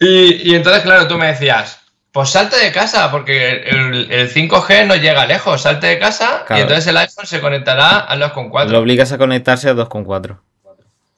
Y, 0.00 0.50
y 0.50 0.54
entonces, 0.56 0.82
claro, 0.82 1.06
tú 1.06 1.16
me 1.16 1.28
decías, 1.28 1.78
pues 2.10 2.30
salte 2.30 2.56
de 2.56 2.72
casa, 2.72 3.10
porque 3.12 3.62
el, 3.62 4.10
el 4.10 4.32
5G 4.32 4.86
no 4.86 4.96
llega 4.96 5.26
lejos, 5.26 5.62
salte 5.62 5.86
de 5.86 5.98
casa 6.00 6.44
y 6.50 6.54
entonces 6.60 6.86
el 6.88 6.96
iPhone 6.96 7.26
se 7.26 7.40
conectará 7.40 7.98
a 7.98 8.16
los 8.16 8.32
con 8.32 8.50
4. 8.50 8.72
Lo 8.72 8.80
obligas 8.80 9.12
a 9.12 9.18
conectarse 9.18 9.68
a 9.68 9.74
2.4. 9.74 10.38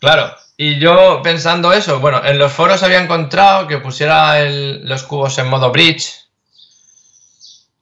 Claro, 0.03 0.37
y 0.59 0.79
yo 0.79 1.23
pensando 1.23 1.73
eso, 1.73 1.99
bueno, 1.99 2.23
en 2.27 2.37
los 2.39 2.53
foros 2.53 2.83
había 2.83 3.01
encontrado 3.01 3.67
que 3.67 3.79
pusiera 3.79 4.39
los 4.45 5.03
cubos 5.05 5.39
en 5.39 5.49
modo 5.49 5.71
bridge 5.73 6.27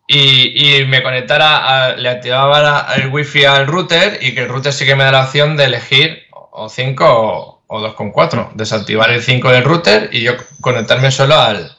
y, 0.07 0.85
me 0.87 1.03
conectara, 1.03 1.95
le 1.97 2.09
activaba 2.09 2.87
el 2.97 3.09
wifi 3.09 3.45
al 3.45 3.67
router 3.69 4.19
y 4.21 4.35
que 4.35 4.43
el 4.43 4.49
router 4.49 4.73
sí 4.73 4.85
que 4.85 4.97
me 4.97 5.05
da 5.05 5.13
la 5.13 5.25
opción 5.25 5.57
de 5.57 5.65
elegir 5.67 6.25
o 6.33 6.69
5 6.69 7.05
o, 7.07 7.63
o 7.69 7.81
2.4, 7.81 8.51
desactivar 8.55 9.11
el 9.11 9.23
5 9.23 9.51
del 9.51 9.63
router 9.65 10.09
y 10.13 10.23
yo 10.23 10.33
conectarme 10.61 11.13
solo 11.13 11.39
al, 11.39 11.77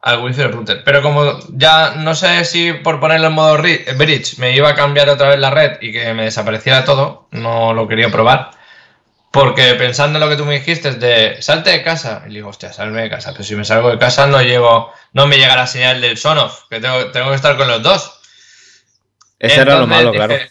al 0.00 0.20
wifi 0.22 0.38
del 0.42 0.52
router. 0.52 0.82
Pero 0.84 1.02
como 1.02 1.38
ya 1.50 1.94
no 1.96 2.14
sé 2.14 2.44
si 2.46 2.72
por 2.72 3.00
ponerlo 3.00 3.28
en 3.28 3.34
modo 3.34 3.58
ri- 3.58 3.84
bridge 3.98 4.38
me 4.38 4.56
iba 4.56 4.70
a 4.70 4.74
cambiar 4.74 5.10
otra 5.10 5.28
vez 5.30 5.38
la 5.38 5.50
red 5.50 5.78
y 5.82 5.92
que 5.92 6.14
me 6.14 6.24
desapareciera 6.24 6.84
todo, 6.86 7.28
no 7.32 7.74
lo 7.74 7.86
quería 7.86 8.10
probar. 8.10 8.52
Porque 9.30 9.74
pensando 9.74 10.18
en 10.18 10.24
lo 10.24 10.30
que 10.30 10.36
tú 10.36 10.46
me 10.46 10.54
dijiste 10.54 10.92
de 10.92 11.40
salte 11.42 11.70
de 11.70 11.82
casa, 11.82 12.22
y 12.26 12.30
digo, 12.34 12.48
hostia, 12.48 12.72
salme 12.72 13.02
de 13.02 13.10
casa, 13.10 13.32
pero 13.32 13.44
si 13.44 13.54
me 13.56 13.64
salgo 13.64 13.90
de 13.90 13.98
casa 13.98 14.26
no 14.26 14.40
llego, 14.42 14.90
no 15.12 15.26
me 15.26 15.36
llega 15.36 15.54
la 15.56 15.66
señal 15.66 16.00
del 16.00 16.16
Sonoff, 16.16 16.62
que 16.70 16.80
tengo, 16.80 17.10
tengo 17.10 17.28
que 17.28 17.36
estar 17.36 17.56
con 17.56 17.68
los 17.68 17.82
dos. 17.82 18.20
Ese 19.38 19.60
era 19.60 19.74
lo 19.80 19.86
malo, 19.86 20.12
dije- 20.12 20.50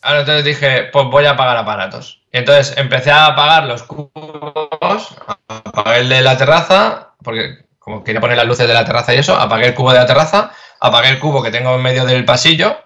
claro. 0.00 0.20
Entonces 0.20 0.44
dije, 0.44 0.84
pues 0.92 1.06
voy 1.06 1.26
a 1.26 1.30
apagar 1.32 1.56
aparatos. 1.58 2.22
Y 2.32 2.38
entonces 2.38 2.76
empecé 2.76 3.10
a 3.10 3.26
apagar 3.26 3.64
los 3.64 3.82
cubos, 3.82 5.08
apagué 5.48 6.00
el 6.00 6.08
de 6.08 6.22
la 6.22 6.36
terraza, 6.38 7.14
porque 7.22 7.66
como 7.78 8.02
quería 8.02 8.20
poner 8.20 8.36
las 8.36 8.46
luces 8.46 8.66
de 8.66 8.74
la 8.74 8.84
terraza 8.84 9.14
y 9.14 9.18
eso, 9.18 9.36
apagué 9.36 9.66
el 9.66 9.74
cubo 9.74 9.92
de 9.92 9.98
la 9.98 10.06
terraza, 10.06 10.50
apagué 10.80 11.10
el 11.10 11.18
cubo 11.18 11.42
que 11.42 11.50
tengo 11.50 11.74
en 11.74 11.82
medio 11.82 12.04
del 12.04 12.24
pasillo 12.24 12.78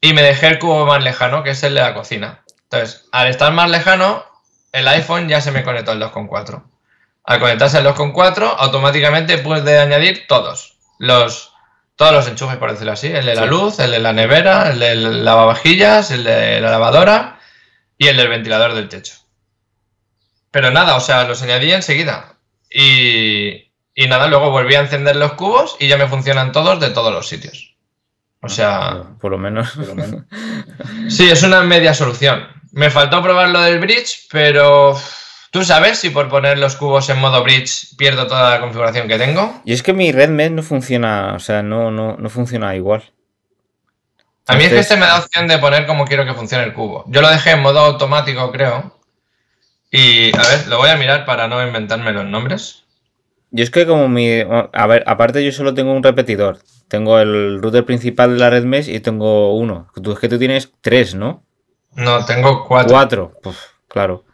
y 0.00 0.12
me 0.12 0.22
dejé 0.22 0.46
el 0.48 0.58
cubo 0.58 0.86
más 0.86 1.02
lejano, 1.02 1.42
que 1.42 1.50
es 1.50 1.62
el 1.62 1.74
de 1.74 1.80
la 1.80 1.94
cocina. 1.94 2.42
Entonces, 2.64 3.08
al 3.12 3.28
estar 3.28 3.52
más 3.52 3.68
lejano, 3.70 4.24
el 4.72 4.88
iPhone 4.88 5.28
ya 5.28 5.40
se 5.40 5.50
me 5.52 5.62
conectó 5.64 5.92
al 5.92 6.00
2.4. 6.00 6.62
Al 7.24 7.40
conectarse 7.40 7.78
al 7.78 7.84
2.4, 7.86 8.54
automáticamente 8.58 9.38
puede 9.38 9.78
añadir 9.78 10.26
todos 10.26 10.78
los, 10.98 11.52
todos 11.96 12.12
los 12.12 12.26
enchufes, 12.28 12.56
por 12.56 12.70
decirlo 12.70 12.92
así. 12.92 13.08
El 13.08 13.26
de 13.26 13.34
la 13.34 13.42
Sí. 13.42 13.48
luz, 13.48 13.78
el 13.78 13.90
de 13.90 13.98
la 13.98 14.12
nevera, 14.12 14.70
el 14.70 14.78
del 14.78 15.24
lavavajillas, 15.24 16.10
el 16.10 16.24
de 16.24 16.60
la 16.60 16.70
lavadora 16.70 17.38
y 17.98 18.08
el 18.08 18.16
del 18.16 18.28
ventilador 18.28 18.74
del 18.74 18.88
techo. 18.88 19.14
Pero 20.50 20.70
nada, 20.70 20.96
o 20.96 21.00
sea, 21.00 21.24
los 21.24 21.42
añadí 21.42 21.72
enseguida. 21.72 22.36
Y, 22.70 23.70
y 23.94 24.06
nada, 24.08 24.26
luego 24.28 24.50
volví 24.50 24.74
a 24.74 24.80
encender 24.80 25.16
los 25.16 25.34
cubos 25.34 25.76
y 25.78 25.88
ya 25.88 25.96
me 25.96 26.08
funcionan 26.08 26.52
todos 26.52 26.80
de 26.80 26.90
todos 26.90 27.12
los 27.12 27.28
sitios. 27.28 27.76
O 28.42 28.48
sea, 28.48 29.04
Por 29.20 29.30
lo 29.32 29.38
menos. 29.38 29.72
sí, 31.08 31.28
es 31.30 31.42
una 31.42 31.60
media 31.62 31.92
solución. 31.94 32.48
Me 32.72 32.90
faltó 32.90 33.22
probar 33.22 33.50
lo 33.50 33.60
del 33.60 33.80
bridge, 33.80 34.26
pero 34.30 34.96
¿tú 35.50 35.64
sabes 35.64 35.98
si 35.98 36.10
por 36.10 36.28
poner 36.28 36.58
los 36.58 36.76
cubos 36.76 37.08
en 37.10 37.18
modo 37.18 37.42
bridge 37.42 37.96
pierdo 37.96 38.26
toda 38.26 38.50
la 38.50 38.60
configuración 38.60 39.08
que 39.08 39.18
tengo? 39.18 39.60
Y 39.64 39.72
es 39.72 39.82
que 39.82 39.92
mi 39.92 40.12
red 40.12 40.28
mesh 40.28 40.52
no 40.52 40.62
funciona, 40.62 41.34
o 41.34 41.40
sea, 41.40 41.62
no, 41.62 41.90
no, 41.90 42.16
no 42.16 42.30
funciona 42.30 42.76
igual. 42.76 43.02
A 44.46 44.56
mí 44.56 44.64
es 44.64 44.70
que 44.70 44.78
este 44.78 44.96
me 44.96 45.06
da 45.06 45.18
opción 45.18 45.46
de 45.46 45.58
poner 45.58 45.86
como 45.86 46.04
quiero 46.04 46.24
que 46.24 46.34
funcione 46.34 46.64
el 46.64 46.74
cubo. 46.74 47.04
Yo 47.08 47.20
lo 47.20 47.30
dejé 47.30 47.52
en 47.52 47.60
modo 47.60 47.80
automático, 47.80 48.50
creo. 48.50 48.98
Y 49.92 50.36
a 50.36 50.42
ver, 50.42 50.68
lo 50.68 50.78
voy 50.78 50.90
a 50.90 50.96
mirar 50.96 51.24
para 51.24 51.46
no 51.46 51.64
inventarme 51.64 52.12
los 52.12 52.26
nombres. 52.26 52.84
Yo 53.50 53.62
es 53.62 53.70
que 53.70 53.86
como 53.86 54.08
mi... 54.08 54.42
A 54.72 54.86
ver, 54.86 55.04
aparte 55.06 55.44
yo 55.44 55.52
solo 55.52 55.74
tengo 55.74 55.92
un 55.92 56.02
repetidor. 56.02 56.58
Tengo 56.88 57.20
el 57.20 57.60
router 57.62 57.84
principal 57.84 58.32
de 58.32 58.40
la 58.40 58.50
red 58.50 58.64
mesh 58.64 58.88
y 58.88 59.00
tengo 59.00 59.54
uno. 59.54 59.88
Tú 60.02 60.12
es 60.12 60.18
que 60.18 60.28
tú 60.28 60.38
tienes 60.38 60.72
tres, 60.80 61.14
¿no? 61.14 61.44
No, 61.92 62.24
tengo 62.24 62.66
cuatro. 62.66 62.92
Cuatro. 62.92 63.32
Pues, 63.42 63.56
claro. 63.88 64.24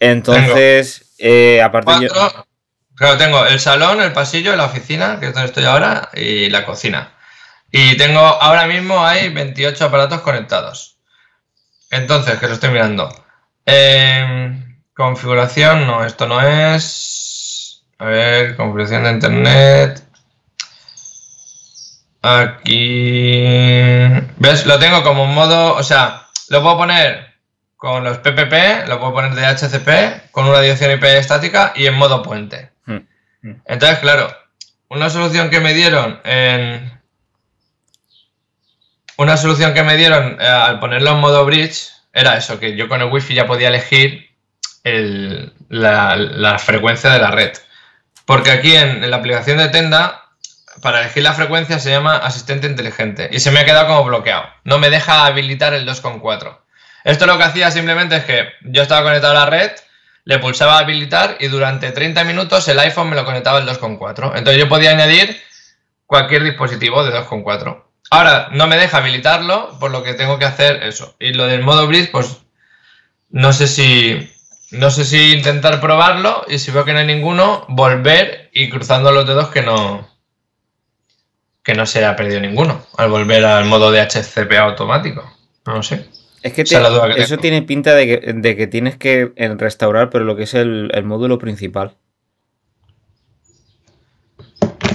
Entonces, 0.00 1.14
eh, 1.18 1.62
aparte 1.62 1.92
yo... 2.02 2.08
Cuatro. 2.08 2.46
Claro, 2.94 3.16
tengo 3.16 3.46
el 3.46 3.58
salón, 3.58 4.00
el 4.02 4.12
pasillo, 4.12 4.54
la 4.54 4.66
oficina, 4.66 5.18
que 5.18 5.28
es 5.28 5.34
donde 5.34 5.48
estoy 5.48 5.64
ahora, 5.64 6.10
y 6.14 6.50
la 6.50 6.66
cocina. 6.66 7.14
Y 7.70 7.96
tengo, 7.96 8.20
ahora 8.20 8.66
mismo 8.66 9.04
hay 9.04 9.30
28 9.30 9.86
aparatos 9.86 10.20
conectados. 10.20 10.98
Entonces, 11.90 12.38
que 12.38 12.46
lo 12.46 12.54
estoy 12.54 12.70
mirando. 12.70 13.12
Em, 13.64 14.78
configuración, 14.94 15.86
no, 15.86 16.04
esto 16.04 16.26
no 16.26 16.40
es. 16.40 17.82
A 17.98 18.04
ver, 18.04 18.56
configuración 18.56 19.04
de 19.04 19.10
internet. 19.10 20.04
Aquí. 22.22 23.42
¿Ves? 24.36 24.66
Lo 24.66 24.78
tengo 24.78 25.02
como 25.02 25.26
modo. 25.26 25.74
O 25.74 25.82
sea, 25.82 26.21
lo 26.52 26.62
puedo 26.62 26.76
poner 26.76 27.32
con 27.76 28.04
los 28.04 28.18
PPP, 28.18 28.86
lo 28.86 29.00
puedo 29.00 29.12
poner 29.14 29.34
de 29.34 29.44
HCP, 29.46 30.30
con 30.30 30.46
una 30.46 30.60
dirección 30.60 30.92
IP 30.92 31.02
estática 31.04 31.72
y 31.74 31.86
en 31.86 31.94
modo 31.94 32.22
puente. 32.22 32.70
Hmm. 32.86 32.98
Entonces, 33.64 33.98
claro, 33.98 34.32
una 34.88 35.10
solución 35.10 35.50
que 35.50 35.60
me 35.60 35.74
dieron 35.74 36.20
en. 36.24 37.00
Una 39.16 39.36
solución 39.36 39.74
que 39.74 39.82
me 39.82 39.96
dieron 39.96 40.38
eh, 40.40 40.46
al 40.46 40.80
ponerlo 40.80 41.10
en 41.12 41.20
modo 41.20 41.44
bridge 41.44 41.90
era 42.12 42.36
eso, 42.36 42.58
que 42.58 42.76
yo 42.76 42.88
con 42.88 43.00
el 43.00 43.10
wifi 43.12 43.34
ya 43.34 43.46
podía 43.46 43.68
elegir 43.68 44.30
el- 44.84 45.52
la, 45.68 46.16
la 46.16 46.58
frecuencia 46.58 47.10
de 47.10 47.18
la 47.18 47.30
red. 47.30 47.52
Porque 48.26 48.50
aquí 48.50 48.74
en, 48.74 49.02
en 49.04 49.10
la 49.10 49.16
aplicación 49.18 49.58
de 49.58 49.68
Tenda, 49.68 50.21
para 50.80 51.00
elegir 51.00 51.22
la 51.22 51.34
frecuencia 51.34 51.78
se 51.78 51.90
llama 51.90 52.16
asistente 52.16 52.66
inteligente 52.66 53.28
y 53.30 53.40
se 53.40 53.50
me 53.50 53.60
ha 53.60 53.64
quedado 53.64 53.88
como 53.88 54.04
bloqueado. 54.04 54.44
No 54.64 54.78
me 54.78 54.90
deja 54.90 55.26
habilitar 55.26 55.74
el 55.74 55.86
2.4. 55.86 56.58
Esto 57.04 57.26
lo 57.26 57.36
que 57.36 57.44
hacía 57.44 57.70
simplemente 57.70 58.16
es 58.16 58.24
que 58.24 58.48
yo 58.62 58.82
estaba 58.82 59.02
conectado 59.02 59.36
a 59.36 59.44
la 59.44 59.46
red, 59.46 59.72
le 60.24 60.38
pulsaba 60.38 60.78
habilitar 60.78 61.36
y 61.40 61.48
durante 61.48 61.90
30 61.90 62.24
minutos 62.24 62.66
el 62.68 62.78
iPhone 62.78 63.10
me 63.10 63.16
lo 63.16 63.24
conectaba 63.24 63.58
al 63.58 63.68
2.4. 63.68 64.32
Entonces 64.36 64.58
yo 64.58 64.68
podía 64.68 64.90
añadir 64.90 65.36
cualquier 66.06 66.44
dispositivo 66.44 67.04
de 67.04 67.12
2.4. 67.12 67.84
Ahora 68.10 68.48
no 68.52 68.66
me 68.66 68.76
deja 68.76 68.98
habilitarlo, 68.98 69.78
por 69.78 69.90
lo 69.90 70.02
que 70.02 70.14
tengo 70.14 70.38
que 70.38 70.44
hacer 70.44 70.82
eso. 70.84 71.16
Y 71.18 71.32
lo 71.32 71.46
del 71.46 71.62
modo 71.62 71.86
bridge, 71.86 72.10
pues 72.10 72.38
no 73.30 73.52
sé 73.52 73.66
si 73.66 74.30
no 74.70 74.90
sé 74.90 75.04
si 75.04 75.32
intentar 75.32 75.80
probarlo 75.80 76.44
y 76.48 76.58
si 76.58 76.70
veo 76.70 76.84
que 76.84 76.92
no 76.92 77.00
hay 77.00 77.06
ninguno, 77.06 77.66
volver 77.68 78.50
y 78.54 78.70
cruzando 78.70 79.12
los 79.12 79.26
dedos 79.26 79.48
que 79.48 79.62
no 79.62 80.11
que 81.62 81.74
no 81.74 81.86
se 81.86 82.04
ha 82.04 82.16
perdido 82.16 82.40
ninguno 82.40 82.84
al 82.96 83.08
volver 83.10 83.44
al 83.44 83.64
modo 83.66 83.90
de 83.90 84.00
HCP 84.00 84.52
automático. 84.58 85.30
No 85.66 85.82
sé. 85.82 86.08
Es 86.42 86.52
que 86.54 86.62
eso 86.62 86.78
tengo. 86.80 87.40
tiene 87.40 87.62
pinta 87.62 87.94
de 87.94 88.06
que, 88.06 88.32
de 88.32 88.56
que 88.56 88.66
tienes 88.66 88.96
que 88.96 89.30
restaurar, 89.58 90.10
pero 90.10 90.24
lo 90.24 90.34
que 90.34 90.42
es 90.42 90.54
el, 90.54 90.90
el 90.92 91.04
módulo 91.04 91.38
principal. 91.38 91.94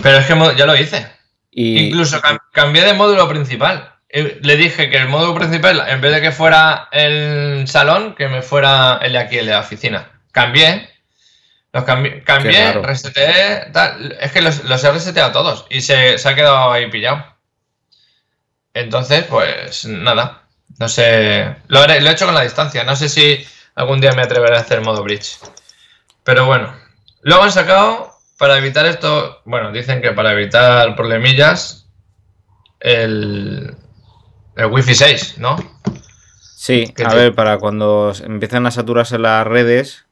Pero 0.04 0.18
es 0.18 0.26
que 0.26 0.58
ya 0.58 0.66
lo 0.66 0.76
hice. 0.76 1.08
Y, 1.52 1.88
Incluso 1.88 2.22
cam- 2.22 2.40
cambié 2.52 2.84
de 2.84 2.94
módulo 2.94 3.28
principal. 3.28 3.94
Eh, 4.10 4.40
Le 4.42 4.58
dije 4.58 4.90
que 4.90 4.98
el 4.98 5.08
módulo 5.10 5.36
principal, 5.36 5.84
en 5.88 6.02
vez 6.02 6.14
de 6.14 6.22
que 6.22 6.32
fuera 6.32 6.88
el 6.92 7.68
salón, 7.68 8.16
que 8.16 8.28
me 8.28 8.42
fuera 8.42 9.00
el 9.02 9.14
de 9.14 9.20
aquí, 9.20 9.38
el 9.38 9.46
de 9.48 9.52
la 9.54 9.60
oficina. 9.62 10.22
Cambié. 10.32 10.90
Los 11.78 11.86
cambié, 11.86 12.24
cambié 12.24 12.74
reseteé. 12.74 13.70
tal. 13.72 14.18
Es 14.20 14.32
que 14.32 14.42
los, 14.42 14.64
los 14.66 14.84
he 14.84 14.92
reseteado 14.92 15.32
todos 15.32 15.66
y 15.70 15.82
se, 15.82 16.18
se 16.18 16.30
ha 16.30 16.36
quedado 16.36 16.72
ahí 16.72 16.90
pillado. 16.90 17.24
Entonces, 18.74 19.24
pues 19.26 19.86
nada. 19.86 20.44
No 20.80 20.88
sé. 20.90 21.56
Lo, 21.68 21.80
haré- 21.80 22.02
lo 22.02 22.10
he 22.10 22.14
hecho 22.14 22.26
con 22.26 22.36
la 22.36 22.42
distancia. 22.44 22.84
No 22.84 22.96
sé 22.96 23.10
si 23.10 23.46
algún 23.76 24.00
día 24.02 24.12
me 24.14 24.22
atreveré 24.22 24.58
a 24.58 24.62
hacer 24.62 24.82
modo 24.82 25.04
bridge. 25.04 25.38
Pero 26.24 26.46
bueno. 26.46 26.74
Luego 27.22 27.44
han 27.44 27.52
sacado, 27.52 28.12
para 28.38 28.58
evitar 28.58 28.86
esto, 28.86 29.42
bueno, 29.46 29.72
dicen 29.72 30.02
que 30.02 30.12
para 30.12 30.32
evitar 30.34 30.96
problemillas, 30.96 31.88
el, 32.80 33.76
el 34.56 34.66
Wi-Fi 34.68 34.96
6, 34.96 35.38
¿no? 35.40 35.58
sí, 36.56 36.94
¿Qué 36.96 37.04
a 37.06 37.10
te- 37.10 37.16
ver, 37.16 37.36
para 37.36 37.58
cuando 37.58 38.14
empiezan 38.24 38.66
a 38.68 38.72
saturarse 38.72 39.18
las 39.18 39.46
redes. 39.48 40.06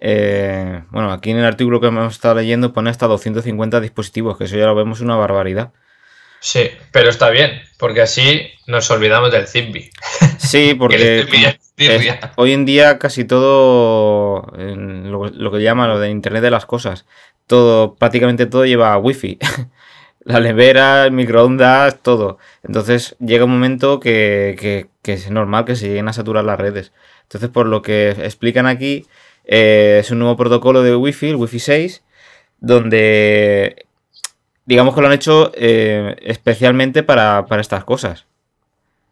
Eh, 0.00 0.82
bueno, 0.90 1.12
aquí 1.12 1.30
en 1.30 1.38
el 1.38 1.44
artículo 1.44 1.80
que 1.80 1.88
hemos 1.88 2.12
estado 2.14 2.36
leyendo 2.36 2.72
pone 2.72 2.90
hasta 2.90 3.06
250 3.06 3.80
dispositivos, 3.80 4.36
que 4.38 4.44
eso 4.44 4.56
ya 4.56 4.66
lo 4.66 4.74
vemos 4.74 5.00
una 5.00 5.16
barbaridad. 5.16 5.72
Sí, 6.40 6.70
pero 6.92 7.10
está 7.10 7.30
bien, 7.30 7.62
porque 7.78 8.00
así 8.02 8.48
nos 8.68 8.88
olvidamos 8.92 9.32
del 9.32 9.46
Zigbee. 9.48 9.90
Sí, 10.38 10.74
porque 10.78 11.26
es 11.76 12.16
hoy 12.36 12.52
en 12.52 12.64
día 12.64 12.98
casi 12.98 13.24
todo, 13.24 14.52
en 14.56 15.10
lo, 15.10 15.26
lo 15.26 15.50
que 15.50 15.62
llaman 15.62 15.88
lo 15.88 15.98
de 15.98 16.10
Internet 16.10 16.42
de 16.42 16.50
las 16.50 16.64
cosas, 16.66 17.06
todo, 17.46 17.96
prácticamente 17.96 18.46
todo 18.46 18.64
lleva 18.66 18.96
wifi. 18.98 19.38
La 20.24 20.40
nevera, 20.40 21.06
el 21.06 21.12
microondas, 21.12 22.02
todo. 22.02 22.36
Entonces 22.62 23.16
llega 23.18 23.46
un 23.46 23.52
momento 23.52 23.98
que, 23.98 24.56
que- 24.60 24.88
que 25.00 25.14
es 25.14 25.30
normal 25.30 25.64
que 25.64 25.74
se 25.74 25.88
lleguen 25.88 26.06
a 26.08 26.12
saturar 26.12 26.44
las 26.44 26.60
redes. 26.60 26.92
Entonces, 27.22 27.48
por 27.48 27.66
lo 27.66 27.80
que 27.80 28.10
explican 28.10 28.66
aquí, 28.66 29.06
eh, 29.48 29.98
es 30.00 30.10
un 30.12 30.20
nuevo 30.20 30.36
protocolo 30.36 30.82
de 30.82 30.94
wifi, 30.94 31.30
el 31.30 31.36
wifi 31.36 31.58
6, 31.58 32.02
donde 32.60 33.86
digamos 34.66 34.94
que 34.94 35.00
lo 35.00 35.06
han 35.06 35.12
hecho 35.14 35.50
eh, 35.54 36.14
especialmente 36.22 37.02
para, 37.02 37.46
para 37.46 37.60
estas 37.62 37.84
cosas. 37.84 38.26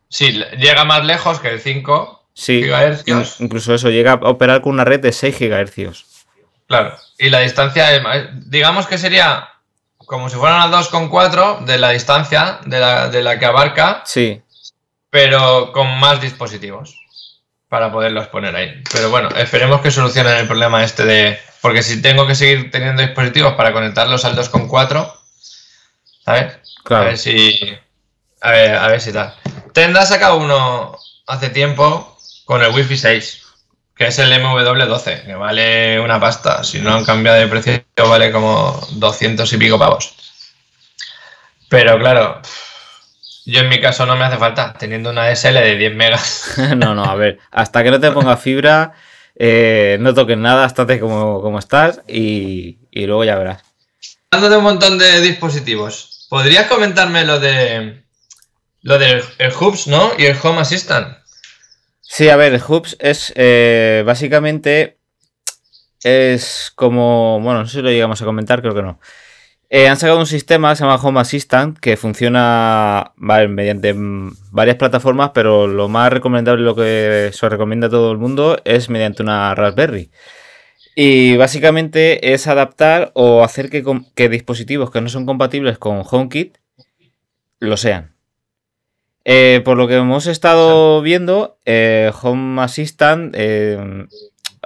Sí, 0.09 0.41
llega 0.59 0.85
más 0.85 1.05
lejos 1.05 1.41
que 1.41 1.49
el 1.49 1.61
5 1.61 2.23
Sí, 2.35 2.65
in- 3.07 3.25
incluso 3.41 3.75
eso, 3.75 3.89
llega 3.91 4.13
a 4.13 4.29
operar 4.29 4.61
con 4.61 4.73
una 4.75 4.85
red 4.85 5.01
de 5.01 5.13
6 5.13 5.37
gigahercios. 5.37 6.05
Claro, 6.67 6.95
y 7.19 7.31
la 7.31 7.41
distancia, 7.41 7.87
digamos 8.47 8.87
que 8.87 8.99
sería 8.99 9.49
como 9.97 10.29
si 10.29 10.37
fuera 10.37 10.57
una 10.67 10.77
2,4 10.79 11.65
de 11.65 11.79
la 11.79 11.91
distancia 11.91 12.61
de 12.67 12.79
la, 12.79 13.09
de 13.09 13.23
la 13.23 13.39
que 13.39 13.47
abarca, 13.47 14.03
Sí, 14.05 14.43
pero 15.11 15.73
con 15.73 15.99
más 15.99 16.21
dispositivos 16.21 17.01
para 17.69 17.91
poderlos 17.91 18.29
poner 18.29 18.55
ahí. 18.55 18.83
Pero 18.93 19.11
bueno, 19.11 19.29
esperemos 19.37 19.81
que 19.81 19.91
solucionen 19.91 20.37
el 20.37 20.47
problema 20.47 20.85
este 20.85 21.05
de... 21.05 21.39
Porque 21.61 21.83
si 21.83 22.01
tengo 22.01 22.27
que 22.27 22.35
seguir 22.35 22.71
teniendo 22.71 23.03
dispositivos 23.03 23.55
para 23.55 23.73
conectarlos 23.73 24.25
al 24.25 24.37
2,4, 24.37 25.13
¿sabes? 26.25 26.55
A 26.55 26.61
claro. 26.85 27.05
ver 27.07 27.19
si... 27.19 27.77
A 28.41 28.51
ver, 28.51 28.77
a 28.77 28.87
ver 28.89 29.01
si 29.01 29.13
tal. 29.13 29.35
Tenda 29.73 30.03
ha 30.03 30.07
sacado 30.07 30.37
uno 30.37 30.97
hace 31.27 31.51
tiempo 31.51 32.17
con 32.45 32.63
el 32.63 32.73
Wi-Fi 32.73 32.97
6, 32.97 33.43
que 33.97 34.07
es 34.07 34.19
el 34.19 34.33
MW12, 34.33 35.25
que 35.25 35.35
vale 35.35 35.99
una 35.99 36.21
pasta. 36.21 36.63
Si 36.63 36.79
no 36.79 36.95
han 36.95 37.05
cambiado 37.05 37.39
de 37.39 37.49
precio, 37.49 37.83
vale 37.97 38.31
como 38.31 38.81
200 38.93 39.53
y 39.53 39.57
pico 39.57 39.79
pavos. 39.79 40.15
Pero 41.69 41.99
claro, 41.99 42.41
yo 43.47 43.61
en 43.61 43.69
mi 43.69 43.81
caso 43.81 44.05
no 44.07 44.17
me 44.17 44.25
hace 44.25 44.37
falta, 44.37 44.75
teniendo 44.79 45.11
una 45.11 45.35
SL 45.35 45.55
de 45.55 45.77
10 45.77 45.95
megas. 45.95 46.55
no, 46.77 46.95
no, 46.95 47.05
a 47.05 47.15
ver, 47.15 47.39
hasta 47.51 47.83
que 47.83 47.91
no 47.91 48.01
te 48.01 48.11
ponga 48.11 48.37
fibra, 48.37 48.93
eh, 49.37 49.99
no 50.01 50.13
toques 50.15 50.37
nada, 50.37 50.67
estate 50.67 50.99
como, 50.99 51.41
como 51.41 51.59
estás 51.59 52.03
y, 52.09 52.79
y 52.91 53.07
luego 53.07 53.25
ya 53.25 53.37
verás. 53.37 53.63
Hablando 54.31 54.51
de 54.51 54.57
un 54.59 54.65
montón 54.65 54.99
de 54.99 55.21
dispositivos, 55.21 56.27
¿podrías 56.29 56.67
comentarme 56.67 57.25
lo 57.25 57.39
de 57.39 58.03
lo 58.83 58.99
del 58.99 59.23
el 59.39 59.53
Hubs, 59.53 59.87
¿no? 59.87 60.13
Y 60.19 60.27
el 60.27 60.37
Home 60.43 60.61
Assistant. 60.61 61.17
Sí, 62.01 62.29
a 62.29 62.37
ver, 62.37 62.53
el 62.53 62.63
Hubs 62.67 62.97
es 63.01 63.33
eh, 63.37 64.03
básicamente 64.07 64.99
es 66.03 66.73
como, 66.75 67.41
bueno, 67.41 67.61
no 67.61 67.67
sé 67.67 67.79
si 67.79 67.83
lo 67.83 67.91
llegamos 67.91 68.21
a 68.23 68.25
comentar, 68.25 68.61
creo 68.61 68.75
que 68.75 68.83
no. 68.83 69.01
Eh, 69.69 69.89
han 69.89 69.97
sacado 69.97 70.21
un 70.21 70.27
sistema 70.27 70.71
que 70.71 70.77
se 70.77 70.85
llama 70.85 71.03
Home 71.03 71.21
Assistant 71.21 71.79
que 71.79 71.97
funciona 71.97 73.13
vale, 73.17 73.49
mediante 73.49 73.95
varias 74.53 74.77
plataformas, 74.77 75.31
pero 75.35 75.67
lo 75.67 75.89
más 75.89 76.13
recomendable, 76.13 76.63
lo 76.63 76.77
que 76.77 77.31
se 77.33 77.49
recomienda 77.49 77.89
a 77.89 77.91
todo 77.91 78.13
el 78.13 78.19
mundo 78.19 78.59
es 78.65 78.89
mediante 78.89 79.23
una 79.23 79.55
Raspberry. 79.55 80.11
Y 80.95 81.37
básicamente 81.37 82.33
es 82.33 82.47
adaptar 82.47 83.11
o 83.15 83.43
hacer 83.43 83.69
que, 83.69 84.29
dispositivos 84.29 84.91
que 84.91 85.01
no 85.01 85.09
son 85.09 85.27
compatibles 85.27 85.79
con 85.79 86.03
HomeKit 86.09 86.57
lo 87.59 87.77
sean. 87.77 88.15
Eh, 89.25 89.61
por 89.65 89.77
lo 89.77 89.89
que 89.89 89.97
hemos 89.97 90.29
estado 90.29 91.03
viendo, 91.03 91.59
eh, 91.65 92.13
Home 92.23 92.63
Assistant 92.63 93.35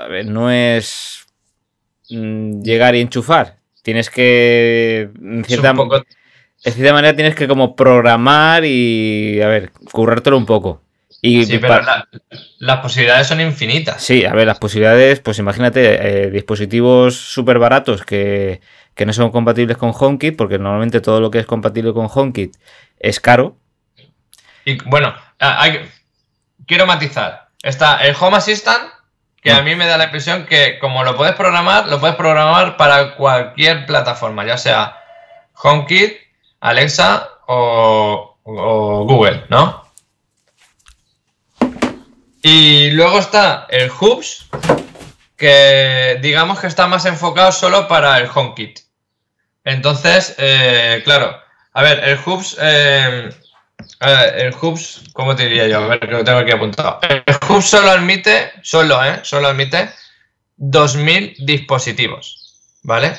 a 0.01 0.09
ver, 0.09 0.27
no 0.27 0.51
es 0.51 1.27
mm, 2.11 2.63
llegar 2.63 2.95
y 2.95 3.01
enchufar. 3.01 3.60
Tienes 3.83 4.11
que, 4.11 5.11
en 5.21 5.45
cierta, 5.45 5.75
poco- 5.75 6.05
manera, 6.93 7.15
tienes 7.17 7.35
que 7.35 7.49
como 7.49 7.75
programar 7.75 8.65
y, 8.65 9.41
a 9.43 9.49
ver, 9.49 9.73
currártelo 9.93 10.37
un 10.37 10.47
poco. 10.47 10.83
Y 11.23 11.45
Sí, 11.45 11.59
pero 11.59 11.83
la- 11.83 12.09
las 12.59 12.81
posibilidades 12.81 13.27
son 13.27 13.41
infinitas. 13.41 14.03
Sí, 14.03 14.25
a 14.25 14.33
ver, 14.33 14.47
las 14.47 14.59
posibilidades, 14.59 15.21
pues 15.21 15.39
imagínate, 15.39 16.25
eh, 16.27 16.31
dispositivos 16.31 17.17
súper 17.17 17.59
baratos 17.59 18.05
que, 18.05 18.61
que 18.95 19.07
no 19.07 19.13
son 19.13 19.31
compatibles 19.31 19.77
con 19.77 19.93
HomeKit, 19.99 20.37
porque 20.37 20.59
normalmente 20.59 21.01
todo 21.01 21.21
lo 21.21 21.31
que 21.31 21.39
es 21.39 21.47
compatible 21.47 21.93
con 21.93 22.09
HomeKit 22.13 22.55
es 22.99 23.21
caro. 23.21 23.57
Y 24.65 24.79
bueno, 24.85 25.15
hay- 25.39 25.81
quiero 26.67 26.87
matizar. 26.87 27.49
Está 27.63 27.97
el 28.07 28.15
Home 28.19 28.37
Assistant, 28.39 28.83
que 29.43 29.53
a 29.53 29.63
mí 29.63 29.75
me 29.75 29.87
da 29.87 29.97
la 29.97 30.05
impresión 30.05 30.47
que 30.47 30.79
como 30.79 31.03
lo 31.03 31.17
puedes 31.17 31.35
programar, 31.35 31.89
lo 31.89 31.99
puedes 31.99 32.17
programar 32.17 32.77
para 32.77 33.15
cualquier 33.17 33.87
plataforma, 33.87 34.45
ya 34.45 34.59
sea 34.59 34.99
HomeKit, 35.55 36.17
Alexa 36.61 37.29
o, 37.47 38.37
Google, 38.45 39.45
¿no? 39.49 39.85
Y 42.43 42.91
luego 42.91 43.19
está 43.19 43.67
el 43.71 43.91
Hubs, 43.91 44.49
que 45.37 46.19
digamos 46.23 46.59
que 46.59 46.67
está 46.67 46.87
más 46.87 47.05
enfocado 47.07 47.53
solo 47.53 47.87
para 47.89 48.19
el 48.19 48.29
HomeKit. 48.33 48.81
Entonces, 49.65 50.35
eh, 50.39 51.03
claro, 51.05 51.39
A 51.73 51.83
ver, 51.83 52.03
el 52.03 52.19
Hubs. 52.25 52.57
eh, 52.61 53.31
el 54.01 54.55
Hubs, 54.61 55.03
¿cómo 55.13 55.37
te 55.37 55.45
diría 55.45 55.69
yo? 55.69 55.79
A 55.79 55.87
ver, 55.87 56.01
que 56.01 56.07
lo 56.07 56.25
tengo 56.25 56.39
aquí 56.39 56.53
apuntado. 56.53 57.01
El 57.03 57.23
Hubs 57.49 57.67
solo 57.67 57.91
admite, 57.91 58.53
solo, 58.63 59.05
¿eh? 59.05 59.21
Solo 59.23 59.49
admite 59.49 59.91
2000 60.61 61.37
dispositivos, 61.39 62.79
¿vale? 62.83 63.15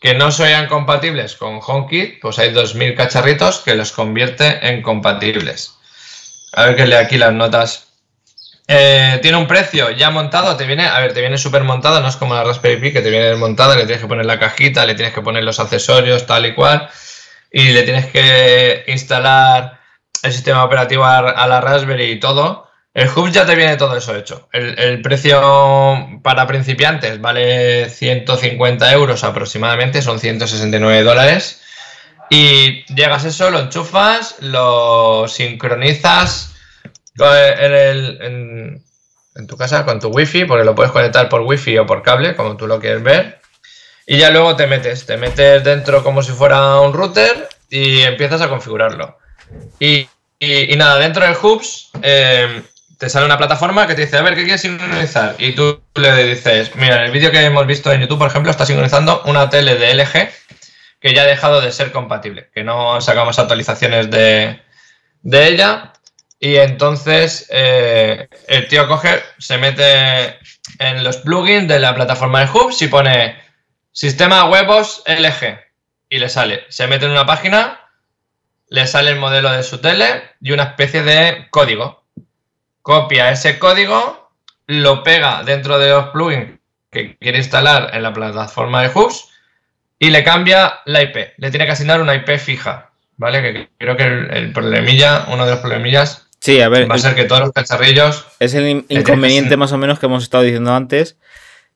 Que 0.00 0.14
no 0.14 0.30
sean 0.30 0.68
compatibles 0.68 1.34
con 1.34 1.60
HomeKit, 1.66 2.20
pues 2.20 2.38
hay 2.38 2.52
2000 2.52 2.94
cacharritos 2.94 3.60
que 3.60 3.74
los 3.74 3.90
convierte 3.92 4.68
en 4.68 4.82
compatibles. 4.82 5.74
A 6.52 6.66
ver 6.66 6.76
que 6.76 6.86
lea 6.86 7.00
aquí 7.00 7.16
las 7.16 7.32
notas. 7.32 7.88
Eh, 8.68 9.18
tiene 9.22 9.38
un 9.38 9.46
precio 9.46 9.90
ya 9.92 10.10
montado, 10.10 10.56
te 10.58 10.66
viene, 10.66 10.86
a 10.86 11.00
ver, 11.00 11.14
te 11.14 11.20
viene 11.20 11.38
súper 11.38 11.64
montado, 11.64 12.02
no 12.02 12.08
es 12.08 12.16
como 12.16 12.34
la 12.34 12.44
Raspberry 12.44 12.78
Pi 12.78 12.92
que 12.92 13.00
te 13.00 13.08
viene 13.08 13.34
montada, 13.34 13.74
le 13.74 13.86
tienes 13.86 14.02
que 14.02 14.08
poner 14.08 14.26
la 14.26 14.38
cajita, 14.38 14.84
le 14.84 14.94
tienes 14.94 15.14
que 15.14 15.22
poner 15.22 15.42
los 15.42 15.58
accesorios, 15.58 16.26
tal 16.26 16.44
y 16.44 16.54
cual, 16.54 16.90
y 17.50 17.70
le 17.70 17.82
tienes 17.84 18.06
que 18.06 18.84
instalar 18.88 19.77
el 20.22 20.32
sistema 20.32 20.64
operativo 20.64 21.04
a, 21.04 21.46
la 21.46 21.60
Raspberry 21.60 22.12
y 22.12 22.20
todo. 22.20 22.66
El 22.94 23.08
Hub 23.08 23.30
ya 23.30 23.46
te 23.46 23.54
viene 23.54 23.76
todo 23.76 23.96
eso 23.96 24.16
hecho. 24.16 24.48
El, 24.52 25.00
precio 25.02 26.20
para 26.22 26.46
principiantes 26.46 27.20
vale 27.20 27.88
150 27.90 28.92
euros 28.92 29.22
aproximadamente, 29.24 30.02
son 30.02 30.18
169 30.18 31.02
dólares. 31.04 31.62
Y 32.30 32.84
llegas 32.94 33.24
eso, 33.24 33.50
lo 33.50 33.60
enchufas, 33.60 34.36
lo 34.40 35.26
sincronizas 35.28 36.54
eh, 37.18 37.54
en, 37.58 37.72
el- 37.74 38.82
en 39.38 39.46
tu 39.46 39.56
casa 39.56 39.84
con 39.84 40.00
tu 40.00 40.08
wifi, 40.08 40.44
porque 40.44 40.64
lo 40.64 40.74
puedes 40.74 40.92
conectar 40.92 41.28
por 41.28 41.42
wifi 41.42 41.78
o 41.78 41.86
por 41.86 42.02
cable, 42.02 42.34
como 42.34 42.56
tú 42.56 42.66
lo 42.66 42.80
quieres 42.80 43.02
ver. 43.02 43.40
Y 44.06 44.18
ya 44.18 44.30
luego 44.30 44.56
te 44.56 44.66
metes, 44.66 45.06
te 45.06 45.16
metes 45.16 45.62
dentro 45.62 46.02
como 46.02 46.22
si 46.22 46.32
fuera 46.32 46.80
un 46.80 46.92
router 46.92 47.48
y 47.70 48.00
empiezas 48.02 48.40
a 48.40 48.48
configurarlo. 48.48 49.18
Y, 49.80 50.08
nada, 50.76 50.98
dentro 50.98 51.24
del 51.24 51.36
Hubs 51.40 51.90
eh, 52.02 52.62
te 52.98 53.08
sale 53.08 53.26
una 53.26 53.38
plataforma 53.38 53.86
que 53.86 53.94
te 53.94 54.02
dice, 54.02 54.18
a 54.18 54.22
ver, 54.22 54.34
¿qué 54.34 54.42
quieres 54.42 54.60
sincronizar? 54.60 55.36
Y 55.38 55.52
tú 55.52 55.80
le 55.94 56.24
dices, 56.24 56.74
mira, 56.74 56.96
en 56.96 57.02
el 57.04 57.12
vídeo 57.12 57.30
que 57.30 57.44
hemos 57.44 57.66
visto 57.66 57.92
en 57.92 58.00
YouTube, 58.00 58.18
por 58.18 58.28
ejemplo, 58.28 58.50
está 58.50 58.66
sincronizando 58.66 59.22
una 59.24 59.48
tele 59.50 59.76
de 59.76 59.94
LG 59.94 60.30
que 61.00 61.14
ya 61.14 61.22
ha 61.22 61.26
dejado 61.26 61.60
de 61.60 61.70
ser 61.70 61.92
compatible, 61.92 62.50
que 62.52 62.64
no 62.64 63.00
sacamos 63.00 63.38
actualizaciones 63.38 64.10
de, 64.10 64.60
de 65.22 65.48
ella. 65.48 65.92
Y 66.40 66.56
entonces 66.56 67.46
eh, 67.50 68.28
el 68.46 68.68
tío 68.68 68.86
coge, 68.86 69.22
se 69.38 69.58
mete 69.58 70.38
en 70.78 71.02
los 71.02 71.18
plugins 71.18 71.68
de 71.68 71.80
la 71.80 71.94
plataforma 71.94 72.40
de 72.40 72.50
Hubs 72.50 72.82
y 72.82 72.88
pone 72.88 73.36
sistema 73.92 74.48
huevos 74.48 75.02
LG 75.06 75.58
y 76.08 76.18
le 76.18 76.28
sale. 76.28 76.64
Se 76.68 76.86
mete 76.86 77.06
en 77.06 77.12
una 77.12 77.26
página, 77.26 77.77
le 78.70 78.86
sale 78.86 79.10
el 79.10 79.18
modelo 79.18 79.50
de 79.50 79.62
su 79.62 79.78
tele 79.78 80.22
y 80.40 80.52
una 80.52 80.64
especie 80.64 81.02
de 81.02 81.46
código. 81.50 82.02
Copia 82.82 83.30
ese 83.30 83.58
código, 83.58 84.30
lo 84.66 85.02
pega 85.02 85.42
dentro 85.44 85.78
de 85.78 85.90
los 85.90 86.06
plugins 86.08 86.58
que 86.90 87.16
quiere 87.18 87.38
instalar 87.38 87.90
en 87.94 88.02
la 88.02 88.12
plataforma 88.12 88.82
de 88.82 88.90
Hubs 88.94 89.28
y 89.98 90.10
le 90.10 90.24
cambia 90.24 90.80
la 90.86 91.02
IP. 91.02 91.16
Le 91.36 91.50
tiene 91.50 91.66
que 91.66 91.72
asignar 91.72 92.00
una 92.00 92.14
IP 92.14 92.38
fija, 92.38 92.90
¿vale? 93.16 93.42
Que 93.42 93.68
creo 93.78 93.96
que 93.96 94.04
el, 94.04 94.30
el 94.32 94.52
problemilla, 94.52 95.26
uno 95.28 95.44
de 95.44 95.50
los 95.52 95.60
problemillas, 95.60 96.24
Sí, 96.40 96.60
a 96.60 96.68
ver, 96.68 96.88
va 96.88 96.94
a 96.94 96.98
ser 96.98 97.16
que 97.16 97.24
todos 97.24 97.40
los 97.40 97.52
cacharrillos. 97.52 98.24
es 98.38 98.54
el 98.54 98.86
inconveniente 98.88 99.56
más 99.56 99.72
o 99.72 99.76
menos 99.76 99.98
que 99.98 100.06
hemos 100.06 100.22
estado 100.22 100.44
diciendo 100.44 100.72
antes, 100.72 101.18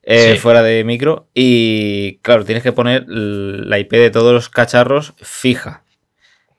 eh, 0.03 0.31
Sí. 0.33 0.39
fuera 0.39 0.63
de 0.63 0.85
micro. 0.85 1.27
Y 1.33 2.19
claro, 2.21 2.45
tienes 2.45 2.63
que 2.63 2.71
poner 2.71 3.03
la 3.07 3.77
IP 3.77 3.91
de 3.97 4.09
todos 4.09 4.31
los 4.33 4.47
cacharros 4.47 5.13
fija. 5.21 5.82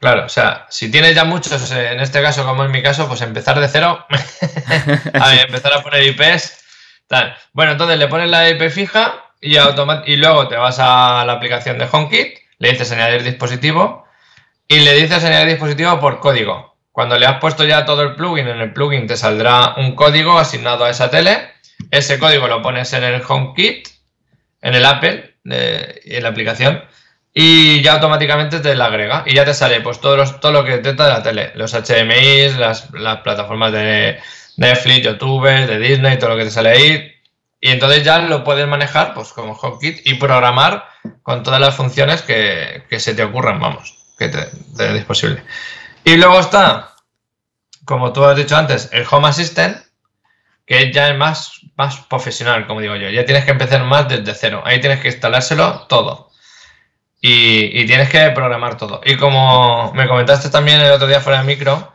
Claro, 0.05 0.27
o 0.27 0.29
sea, 0.29 0.67
si 0.69 0.90
tienes 0.90 1.14
ya 1.14 1.25
muchos, 1.25 1.73
eh, 1.73 1.93
en 1.93 1.99
este 2.01 2.21
caso, 2.21 2.45
como 2.45 2.62
en 2.62 2.71
mi 2.71 2.83
caso, 2.83 3.09
pues 3.09 3.23
empezar 3.23 3.59
de 3.59 3.69
cero. 3.69 4.05
a 5.14 5.35
empezar 5.37 5.73
a 5.73 5.83
poner 5.83 6.03
IPs. 6.03 6.62
Tal. 7.07 7.35
Bueno, 7.55 7.73
entonces 7.73 7.97
le 7.99 8.07
pones 8.09 8.29
la 8.29 8.51
IP 8.51 8.69
fija 8.69 9.14
y, 9.40 9.57
y 9.57 10.17
luego 10.17 10.47
te 10.47 10.57
vas 10.57 10.77
a 10.79 11.25
la 11.27 11.33
aplicación 11.33 11.79
de 11.79 11.88
HomeKit, 11.90 12.37
le 12.59 12.73
dices 12.73 12.93
añadir 12.93 13.23
dispositivo 13.23 14.05
y 14.69 14.81
le 14.81 14.93
dices 14.93 15.25
añadir 15.25 15.49
dispositivo 15.49 15.99
por 15.99 16.21
código. 16.21 16.77
Cuando 16.93 17.19
le 17.19 17.25
has 17.25 17.38
puesto 17.40 17.64
ya 17.64 17.87
todo 17.87 18.03
el 18.03 18.14
plugin, 18.14 18.49
en 18.49 18.61
el 18.61 18.75
plugin 18.75 19.07
te 19.07 19.17
saldrá 19.17 19.73
un 19.79 19.95
código 19.95 20.38
asignado 20.38 20.85
a 20.85 20.90
esa 20.90 21.09
tele. 21.09 21.49
Ese 21.90 22.19
código 22.19 22.47
lo 22.47 22.61
pones 22.61 22.93
en 22.93 23.05
el 23.05 23.23
HomeKit, 23.27 23.88
en 24.61 24.75
el 24.75 24.85
Apple, 24.85 25.37
de- 25.45 26.03
en 26.05 26.23
la 26.23 26.29
aplicación, 26.29 26.85
y 27.37 27.83
ya 27.83 27.94
automáticamente 27.94 28.61
te 28.61 28.77
la 28.77 28.87
agrega. 28.87 29.25
Y 29.27 29.35
ya 29.35 29.44
te 29.44 29.53
sale 29.53 29.81
pues 29.81 30.01
todo, 30.01 30.16
los, 30.16 30.40
todo 30.40 30.53
lo 30.53 30.64
que 30.64 30.77
detecta 30.77 31.05
de 31.05 31.11
la 31.11 31.23
tele. 31.23 31.53
Los 31.57 31.75
HDMI, 31.75 32.57
las, 32.57 32.92
las 32.92 33.20
plataformas 33.23 33.73
de 33.73 34.20
Netflix, 34.57 35.03
YouTube, 35.03 35.49
de 35.49 35.79
Disney, 35.81 36.16
todo 36.18 36.31
lo 36.31 36.37
que 36.37 36.44
te 36.44 36.51
sale 36.53 36.70
ahí. 36.70 37.12
Y 37.61 37.70
entonces 37.70 38.05
ya 38.05 38.18
lo 38.20 38.44
puedes 38.44 38.68
manejar 38.68 39.14
pues 39.14 39.33
como 39.33 39.55
HomeKit 39.55 40.07
y 40.07 40.14
programar 40.14 40.87
con 41.23 41.42
todas 41.42 41.61
las 41.61 41.75
funciones 41.75 42.23
que, 42.23 42.85
que 42.88 43.01
se 43.01 43.14
te 43.14 43.25
ocurran, 43.25 43.59
vamos, 43.59 43.97
que 44.16 44.29
te, 44.29 44.47
te 44.77 44.97
es 44.97 45.05
posible. 45.05 45.42
Y 46.05 46.16
luego 46.16 46.38
está, 46.38 46.94
como 47.85 48.12
tú 48.12 48.25
has 48.25 48.37
dicho 48.37 48.57
antes, 48.57 48.90
el 48.92 49.07
Home 49.11 49.29
Assistant, 49.29 49.79
que 50.66 50.92
ya 50.92 51.09
es 51.09 51.16
más, 51.16 51.61
más 51.77 51.97
profesional, 52.03 52.66
como 52.66 52.81
digo 52.81 52.94
yo. 52.97 53.11
Ya 53.11 53.25
tienes 53.25 53.44
que 53.44 53.51
empezar 53.51 53.83
más 53.85 54.09
desde 54.09 54.35
cero. 54.35 54.62
Ahí 54.64 54.81
tienes 54.81 55.01
que 55.01 55.09
instalárselo 55.09 55.87
todo. 55.88 56.31
Y, 57.26 57.80
y 57.80 57.87
tienes 57.87 58.10
que 58.10 58.30
programar 58.32 58.76
todo. 58.76 59.00
Y 59.02 59.16
como 59.16 59.90
me 59.94 60.06
comentaste 60.06 60.50
también 60.50 60.82
el 60.82 60.92
otro 60.92 61.06
día 61.06 61.22
fuera 61.22 61.40
de 61.40 61.46
micro, 61.46 61.94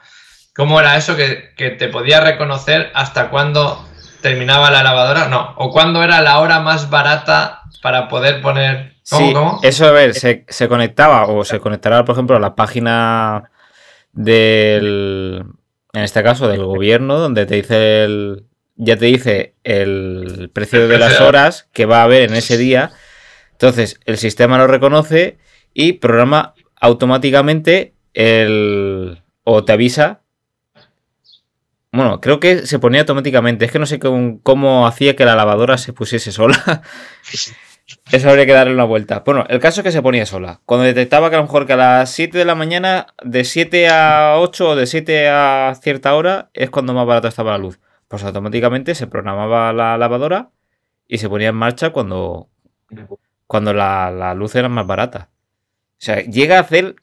¿cómo 0.55 0.79
era 0.79 0.97
eso 0.97 1.15
que, 1.15 1.53
que 1.55 1.69
te 1.69 1.87
podía 1.87 2.19
reconocer 2.19 2.89
hasta 2.95 3.29
cuándo 3.29 3.87
terminaba 4.21 4.71
la 4.71 4.81
lavadora? 4.81 5.27
No, 5.27 5.53
o 5.57 5.69
cuándo 5.69 6.03
era 6.03 6.21
la 6.21 6.39
hora 6.39 6.61
más 6.61 6.89
barata 6.89 7.61
para 7.83 8.07
poder 8.07 8.41
poner... 8.41 8.95
¿Cómo? 9.07 9.27
sí, 9.27 9.33
cómo? 9.33 9.59
eso 9.61 9.85
a 9.85 9.91
ver, 9.91 10.15
se, 10.15 10.45
se 10.49 10.67
conectaba 10.67 11.27
o 11.27 11.43
se 11.43 11.59
conectará, 11.59 12.03
por 12.05 12.13
ejemplo, 12.13 12.35
a 12.35 12.39
la 12.39 12.55
página 12.55 13.51
del, 14.13 15.43
en 15.93 16.03
este 16.03 16.23
caso, 16.23 16.47
del 16.47 16.65
gobierno, 16.65 17.19
donde 17.19 17.45
te 17.45 17.53
dice 17.53 18.03
el, 18.03 18.45
ya 18.77 18.97
te 18.97 19.05
dice 19.05 19.53
el 19.63 20.49
precio 20.51 20.87
de 20.87 20.97
las 20.97 21.21
horas 21.21 21.69
que 21.71 21.85
va 21.85 21.99
a 21.99 22.05
haber 22.05 22.23
en 22.23 22.35
ese 22.35 22.57
día. 22.57 22.93
Entonces, 23.59 23.99
el 24.05 24.17
sistema 24.17 24.57
lo 24.57 24.67
reconoce 24.67 25.37
y 25.73 25.93
programa 25.93 26.53
automáticamente 26.79 27.93
el, 28.13 29.21
o 29.43 29.65
te 29.65 29.73
avisa. 29.73 30.21
Bueno, 31.91 32.21
creo 32.21 32.39
que 32.39 32.65
se 32.65 32.79
ponía 32.79 33.01
automáticamente. 33.01 33.65
Es 33.65 33.71
que 33.73 33.79
no 33.79 33.85
sé 33.85 33.99
cómo, 33.99 34.87
hacía 34.87 35.17
que 35.17 35.25
la 35.25 35.35
lavadora 35.35 35.77
se 35.77 35.91
pusiese 35.91 36.31
sola. 36.31 36.83
Eso 38.13 38.29
habría 38.29 38.45
que 38.45 38.53
darle 38.53 38.73
una 38.73 38.85
vuelta. 38.85 39.23
Bueno, 39.25 39.43
el 39.49 39.59
caso 39.59 39.81
es 39.81 39.83
que 39.83 39.91
se 39.91 40.01
ponía 40.01 40.25
sola. 40.25 40.61
Cuando 40.65 40.85
detectaba 40.85 41.29
que 41.29 41.35
a 41.35 41.39
lo 41.39 41.45
mejor 41.45 41.65
que 41.65 41.73
a 41.73 41.77
las 41.77 42.11
7 42.11 42.37
de 42.37 42.45
la 42.45 42.55
mañana, 42.55 43.07
de 43.25 43.43
7 43.43 43.89
a 43.89 44.35
8 44.37 44.69
o 44.69 44.75
de 44.77 44.85
7 44.85 45.27
a 45.27 45.75
cierta 45.81 46.15
hora, 46.15 46.49
es 46.53 46.69
cuando 46.69 46.93
más 46.93 47.05
barato 47.05 47.27
estaba 47.27 47.51
la 47.51 47.57
luz. 47.57 47.81
Pues 48.07 48.23
automáticamente 48.23 48.95
se 48.95 49.07
programaba 49.07 49.73
la 49.73 49.97
lavadora 49.97 50.51
y 51.09 51.17
se 51.17 51.27
ponía 51.27 51.49
en 51.49 51.55
marcha 51.55 51.89
cuando, 51.89 52.49
cuando 53.49 53.73
la, 53.73 54.11
la 54.11 54.35
luz 54.35 54.53
era 54.55 54.69
más 54.69 54.85
barata. 54.85 55.29
O 55.93 56.01
sea, 56.05 56.21
llega 56.21 56.57
a 56.57 56.61
hacer. 56.61 56.95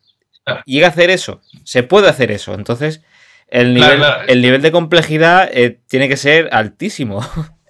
Llega 0.64 0.86
a 0.86 0.90
hacer 0.90 1.10
eso. 1.10 1.40
Se 1.64 1.82
puede 1.82 2.08
hacer 2.08 2.30
eso. 2.30 2.54
Entonces, 2.54 3.02
el 3.48 3.74
Claro, 3.74 3.94
nivel, 3.94 3.98
claro. 3.98 4.28
el 4.28 4.42
nivel 4.42 4.62
de 4.62 4.70
complejidad 4.72 5.50
eh, 5.52 5.80
tiene 5.88 6.08
que 6.08 6.16
ser 6.16 6.48
altísimo. 6.52 7.20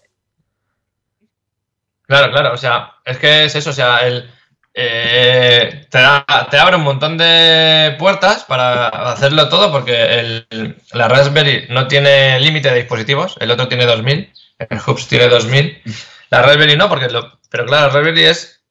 Claro, 2.07 2.31
claro, 2.33 2.53
o 2.55 2.57
sea, 2.57 2.93
es 3.05 3.19
que 3.19 3.45
es 3.45 3.55
eso, 3.57 3.71
o 3.71 3.73
sea, 3.73 4.07
el, 4.07 4.31
eh, 4.75 5.87
te, 5.91 5.99
da- 5.99 6.25
te 6.49 6.57
abre 6.57 6.77
un 6.77 6.85
montón 6.85 7.19
de 7.19 7.97
puertas 7.99 8.45
para 8.45 8.87
hacerlo 9.11 9.49
todo 9.49 9.73
porque 9.73 10.21
el- 10.21 10.77
la 10.93 11.09
Raspberry 11.09 11.67
no 11.71 11.89
tiene 11.89 12.39
límite 12.39 12.71
de 12.71 12.77
dispositivos, 12.77 13.37
el 13.41 13.51
otro 13.51 13.67
tiene 13.67 13.87
2000, 13.87 14.33
el 14.59 14.79
Hubs 14.87 15.09
tiene 15.09 15.27
2000, 15.29 15.83
la 16.31 16.43
Raspberry 16.43 16.77
no, 16.77 16.89
porque 16.89 17.09
lo, 17.09 17.41
pero 17.51 17.67
claro, 17.67 17.89
la 17.89 17.93
Raspberry 17.93 18.23
es, 18.27 18.63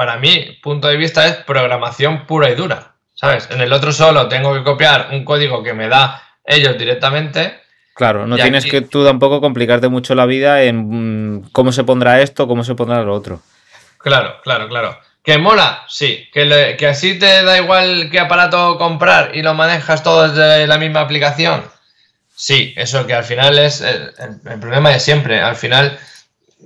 para 0.00 0.16
mi 0.16 0.58
punto 0.62 0.88
de 0.88 0.96
vista, 0.96 1.26
es 1.26 1.34
programación 1.44 2.24
pura 2.24 2.48
y 2.48 2.54
dura, 2.54 2.92
¿sabes? 3.12 3.46
En 3.50 3.60
el 3.60 3.70
otro 3.70 3.92
solo 3.92 4.28
tengo 4.28 4.54
que 4.54 4.64
copiar 4.64 5.08
un 5.12 5.26
código 5.26 5.62
que 5.62 5.74
me 5.74 5.88
da 5.88 6.22
ellos 6.42 6.78
directamente. 6.78 7.60
Claro, 7.92 8.26
no 8.26 8.36
tienes 8.36 8.64
aquí- 8.64 8.70
que 8.70 8.80
tú 8.80 9.04
tampoco 9.04 9.42
complicarte 9.42 9.88
mucho 9.88 10.14
la 10.14 10.24
vida 10.24 10.62
en 10.62 11.40
mm, 11.40 11.50
cómo 11.52 11.70
se 11.70 11.84
pondrá 11.84 12.22
esto, 12.22 12.48
cómo 12.48 12.64
se 12.64 12.74
pondrá 12.74 13.02
lo 13.02 13.12
otro. 13.12 13.42
Claro, 13.98 14.36
claro, 14.42 14.68
claro. 14.70 14.98
¿Que 15.22 15.36
mola? 15.36 15.82
Sí. 15.86 16.26
¿Que, 16.32 16.46
le- 16.46 16.78
que 16.78 16.86
así 16.86 17.18
te 17.18 17.42
da 17.44 17.58
igual 17.58 18.08
qué 18.10 18.20
aparato 18.20 18.78
comprar 18.78 19.32
y 19.36 19.42
lo 19.42 19.52
manejas 19.52 20.02
todo 20.02 20.26
desde 20.30 20.66
la 20.66 20.78
misma 20.78 21.00
aplicación? 21.02 21.62
Sí, 22.34 22.72
eso 22.74 23.06
que 23.06 23.12
al 23.12 23.24
final 23.24 23.58
es 23.58 23.82
el, 23.82 24.14
el- 24.18 24.50
el 24.50 24.58
problema 24.60 24.88
de 24.88 24.98
siempre. 24.98 25.42
Al 25.42 25.56
final, 25.56 25.98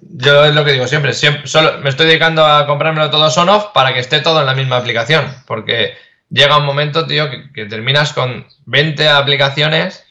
yo 0.03 0.45
es 0.45 0.55
lo 0.55 0.65
que 0.65 0.73
digo 0.73 0.87
siempre, 0.87 1.13
solo 1.15 1.79
me 1.81 1.91
estoy 1.91 2.07
dedicando 2.07 2.45
a 2.47 2.67
comprármelo 2.67 3.11
todo 3.11 3.31
son 3.31 3.49
off 3.49 3.67
para 3.75 3.93
que 3.95 4.01
esté 4.01 4.21
todo 4.21 4.41
en 4.41 4.47
la 4.47 4.55
misma 4.55 4.77
aplicación. 4.77 5.25
Porque 5.47 5.95
llega 6.31 6.59
un 6.59 6.67
momento, 6.67 7.07
tío, 7.07 7.29
que, 7.53 7.67
terminas 7.67 8.13
con 8.13 8.47
20 8.67 9.09
aplicaciones 9.09 10.05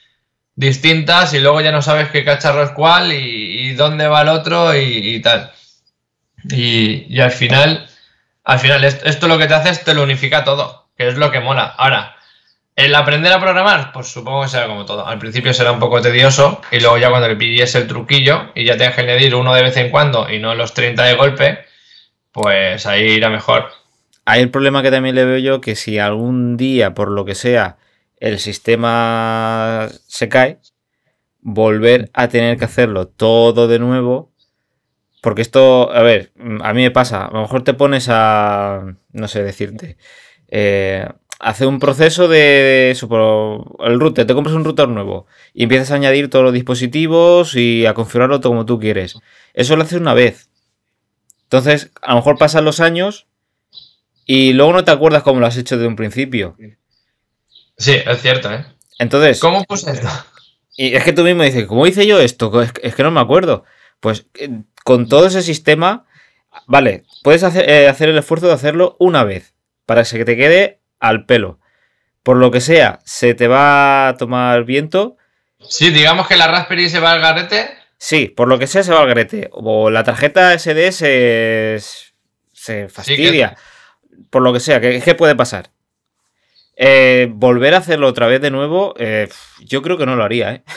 distintas 0.56 1.34
y 1.34 1.40
luego 1.40 1.62
ya 1.62 1.72
no 1.72 1.82
sabes 1.82 2.10
qué 2.10 2.24
cacharro 2.26 2.64
es 2.64 2.72
cuál 2.72 3.14
y, 3.14 3.74
dónde 3.74 4.08
va 4.08 4.22
el 4.22 4.30
otro 4.30 4.76
y, 4.78 5.20
tal. 5.22 5.52
Y, 6.50 7.06
y 7.10 7.20
al 7.22 7.32
final, 7.32 7.88
al 8.44 8.60
final, 8.60 8.84
est- 8.84 9.06
esto 9.06 9.28
lo 9.28 9.38
que 9.38 9.48
te 9.48 9.54
hace 9.54 9.70
es 9.70 9.84
te 9.84 9.94
lo 9.94 10.04
unifica 10.04 10.44
todo, 10.44 10.90
que 10.98 11.08
es 11.08 11.16
lo 11.16 11.32
que 11.32 11.40
mola. 11.40 11.66
Ahora, 11.78 12.16
el 12.76 12.96
aprender 12.96 13.32
a 13.32 13.40
programar, 13.40 13.92
pues 13.94 14.08
supongo 14.08 14.44
que 14.44 14.50
será 14.50 14.68
como 14.68 14.86
todo. 14.86 15.06
Al 15.06 15.20
principio 15.20 15.54
será 15.54 15.72
un 15.72 15.80
poco 15.80 16.02
tedioso 16.02 16.62
y 16.72 16.80
luego 16.80 16.98
ya 16.98 17.10
cuando 17.10 17.28
le 17.28 17.36
pilles 17.36 17.76
el 17.76 17.88
truquillo 17.88 18.52
y 18.56 18.66
ya 18.66 18.78
tengas 18.78 18.96
que 18.96 19.02
añadir 19.02 19.36
uno 19.36 19.54
de 19.54 19.62
vez 19.62 19.78
en 19.78 19.92
cuando 19.92 20.30
y 20.30 20.40
no 20.40 20.56
los 20.56 20.74
30 20.74 21.04
de 21.04 21.16
golpe, 21.16 21.60
pues 22.32 22.86
ahí 22.86 23.04
irá 23.04 23.30
mejor. 23.30 23.70
Hay 24.26 24.42
el 24.42 24.50
problema 24.50 24.82
que 24.82 24.92
también 24.92 25.16
le 25.16 25.26
veo 25.26 25.38
yo 25.38 25.62
que 25.62 25.76
si 25.76 26.00
algún 26.00 26.58
día, 26.58 26.94
por 26.94 27.12
lo 27.12 27.26
que 27.26 27.36
sea, 27.36 27.78
el 28.18 28.40
sistema 28.40 29.90
se 30.08 30.30
cae, 30.30 30.60
volver 31.42 32.10
a 32.14 32.30
tener 32.30 32.58
que 32.58 32.66
hacerlo 32.66 33.08
todo 33.08 33.68
de 33.68 33.80
nuevo. 33.80 34.32
Porque 35.22 35.42
esto, 35.42 35.92
a 35.94 36.02
ver, 36.02 36.32
a 36.62 36.74
mí 36.74 36.82
me 36.82 36.92
pasa. 36.92 37.26
A 37.26 37.32
lo 37.32 37.42
mejor 37.42 37.64
te 37.64 37.74
pones 37.74 38.08
a, 38.10 38.82
no 39.12 39.28
sé 39.28 39.44
decirte, 39.44 39.98
eh, 40.50 41.08
hace 41.44 41.66
un 41.66 41.80
proceso 41.80 42.28
de, 42.28 42.98
por 43.08 43.76
el 43.86 44.00
router, 44.00 44.26
te 44.26 44.34
compras 44.34 44.56
un 44.56 44.64
router 44.64 44.88
nuevo 44.88 45.28
y 45.54 45.64
empiezas 45.64 45.92
a 45.92 45.96
añadir 45.96 46.30
todos 46.30 46.46
los 46.46 46.54
dispositivos 46.54 47.56
y 47.56 47.86
a 47.86 47.94
configurarlo 47.94 48.40
todo 48.40 48.54
como 48.54 48.66
tú 48.66 48.80
quieres. 48.80 49.16
Eso 49.54 49.76
lo 49.76 49.84
haces 49.84 50.00
una 50.00 50.14
vez. 50.14 50.50
Entonces, 51.44 51.92
a 52.02 52.12
lo 52.12 52.18
mejor 52.18 52.38
pasan 52.38 52.66
los 52.66 52.80
años 52.80 53.28
y 54.26 54.54
luego 54.54 54.72
no 54.74 54.86
te 54.86 54.92
acuerdas 54.92 55.24
cómo 55.24 55.42
lo 55.42 55.46
has 55.46 55.58
hecho 55.58 55.78
de 55.78 55.86
un 55.86 55.96
principio. 55.96 56.56
Sí, 57.78 57.96
es 58.06 58.22
cierto, 58.22 58.52
¿eh? 58.52 58.66
Entonces, 58.98 59.40
¿Cómo 59.40 59.64
puse 59.66 59.92
esto? 59.92 60.08
y 60.78 60.96
es 60.96 61.04
que 61.04 61.14
tú 61.14 61.24
mismo 61.24 61.44
dices, 61.44 61.66
¿cómo 61.66 61.86
hice 61.86 62.08
yo 62.08 62.20
esto? 62.20 62.62
Es 62.62 62.72
que, 62.72 62.88
es 62.88 62.96
que 62.96 63.04
no 63.04 63.12
me 63.12 63.20
acuerdo. 63.20 63.66
Pues 64.00 64.28
eh, 64.36 64.62
con 64.86 65.10
todo 65.10 65.28
ese 65.28 65.42
sistema, 65.42 66.06
vale, 66.68 67.04
puedes 67.22 67.44
hacer, 67.44 67.70
eh, 67.70 67.90
hacer 67.90 68.10
el 68.10 68.18
esfuerzo 68.18 68.48
de 68.48 68.54
hacerlo 68.54 68.96
una 69.00 69.26
vez 69.26 69.54
para 69.86 70.04
que 70.06 70.24
te 70.24 70.38
quede 70.38 70.83
al 71.04 71.26
pelo. 71.26 71.60
Por 72.24 72.38
lo 72.38 72.52
que 72.52 72.62
sea, 72.62 73.00
se 73.06 73.34
te 73.34 73.48
va 73.48 74.08
a 74.08 74.18
tomar 74.18 74.64
viento. 74.64 75.18
Sí, 75.60 75.90
digamos 75.92 76.28
que 76.28 76.38
la 76.38 76.48
Raspberry 76.48 76.90
se 76.90 77.00
va 77.00 77.12
al 77.12 77.22
garete. 77.22 77.70
Sí, 77.98 78.28
por 78.30 78.48
lo 78.48 78.58
que 78.60 78.68
sea, 78.68 78.84
se 78.84 78.94
va 78.94 79.02
al 79.02 79.08
garete. 79.08 79.50
O 79.52 79.90
la 79.90 80.04
tarjeta 80.04 80.58
SD 80.58 80.92
se, 80.94 81.78
se 82.54 82.88
fastidia. 82.90 83.56
Por 84.30 84.42
lo 84.42 84.54
que 84.54 84.60
sea, 84.62 84.80
¿qué, 84.80 85.02
qué 85.04 85.16
puede 85.16 85.36
pasar? 85.36 85.72
Eh, 86.76 87.28
volver 87.30 87.76
a 87.76 87.78
hacerlo 87.78 88.08
otra 88.08 88.28
vez 88.28 88.42
de 88.42 88.50
nuevo, 88.52 88.96
eh, 88.98 89.30
yo 89.60 89.82
creo 89.82 89.98
que 89.98 90.06
no 90.06 90.16
lo 90.16 90.24
haría, 90.24 90.52
¿eh? 90.54 90.64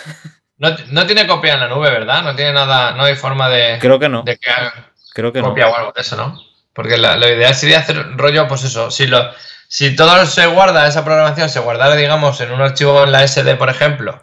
No, 0.59 0.71
no 0.91 1.05
tiene 1.07 1.27
copia 1.27 1.53
en 1.53 1.61
la 1.61 1.69
nube, 1.69 1.91
¿verdad? 1.91 2.23
No 2.23 2.35
tiene 2.35 2.55
nada, 2.55 2.93
no 2.93 3.03
hay 3.05 3.15
forma 3.15 3.51
de, 3.51 3.79
Creo 3.79 3.99
que 3.99 4.09
no. 4.09 4.23
de 4.23 4.39
que 4.39 4.51
haga 4.51 4.91
Creo 5.13 5.31
que 5.31 5.43
no. 5.43 5.49
copia 5.51 5.69
o 5.69 5.77
algo 5.77 5.93
de 5.93 6.01
eso, 6.01 6.17
¿no? 6.17 6.41
Porque 6.73 6.97
la- 6.97 7.17
lo 7.19 7.29
ideal 7.29 7.55
sería 7.55 7.81
hacer 7.81 8.17
rollo, 8.17 8.49
pues 8.49 8.65
eso, 8.65 8.91
si 8.91 9.07
lo, 9.07 9.23
si 9.69 9.95
todo 9.97 10.25
se 10.27 10.47
guarda, 10.47 10.87
esa 10.87 11.05
programación 11.05 11.49
se 11.49 11.61
guardara, 11.61 11.97
digamos, 11.97 12.41
en 12.41 12.53
un 12.53 12.61
archivo 12.61 13.05
en 13.05 13.13
la 13.13 13.27
SD, 13.27 13.57
por 13.57 13.69
ejemplo, 13.71 14.23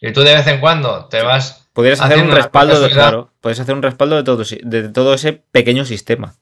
y 0.00 0.12
tú 0.12 0.22
de 0.22 0.34
vez 0.34 0.46
en 0.46 0.60
cuando 0.60 1.06
te 1.06 1.22
vas 1.22 1.56
Podrías 1.72 2.00
hacer 2.00 2.18
un 2.18 2.32
respaldo 2.32 2.80
de, 2.80 2.90
claro, 2.90 3.30
podrías 3.40 3.60
hacer 3.60 3.74
un 3.74 3.82
respaldo 3.82 4.16
de 4.16 4.24
todo, 4.24 4.42
de 4.62 4.88
todo 4.88 5.14
ese 5.14 5.32
pequeño 5.32 5.84
sistema. 5.84 6.34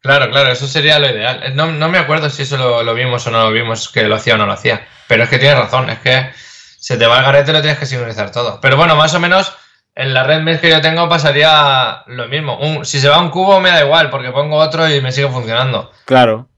Claro, 0.00 0.30
claro, 0.30 0.50
eso 0.50 0.66
sería 0.66 0.98
lo 0.98 1.08
ideal. 1.08 1.42
Eh, 1.44 1.50
No, 1.54 1.66
no 1.70 1.88
me 1.88 1.98
acuerdo 1.98 2.28
si 2.30 2.42
eso 2.42 2.56
lo, 2.56 2.82
lo 2.82 2.94
vimos 2.94 3.26
o 3.26 3.30
no 3.30 3.44
lo 3.44 3.52
vimos, 3.52 3.88
que 3.90 4.02
lo 4.04 4.16
hacía 4.16 4.34
o 4.34 4.38
no 4.38 4.46
lo 4.46 4.52
hacía. 4.52 4.86
Pero 5.06 5.22
es 5.24 5.28
que 5.28 5.38
tienes 5.38 5.58
razón, 5.58 5.90
es 5.90 5.98
que 6.00 6.30
se 6.78 6.96
te 6.96 7.06
va 7.06 7.18
el 7.18 7.24
garete 7.24 7.50
y 7.50 7.54
lo 7.54 7.60
tienes 7.60 7.78
que 7.78 7.86
sincronizar 7.86 8.32
todo. 8.32 8.58
Pero 8.60 8.76
bueno, 8.76 8.96
más 8.96 9.14
o 9.14 9.20
menos 9.20 9.52
en 9.94 10.12
la 10.14 10.24
red 10.24 10.40
mesh 10.40 10.58
que 10.60 10.70
yo 10.70 10.80
tengo 10.80 11.08
pasaría 11.08 12.02
lo 12.06 12.26
mismo. 12.26 12.58
Un- 12.58 12.84
si 12.84 13.00
se 13.00 13.08
va 13.08 13.18
un 13.20 13.30
cubo 13.30 13.60
me 13.60 13.70
da 13.70 13.84
igual, 13.84 14.10
porque 14.10 14.30
pongo 14.32 14.56
otro 14.56 14.88
y 14.90 15.00
me 15.00 15.12
sigue 15.12 15.28
funcionando. 15.28 15.92
Claro. 16.06 16.48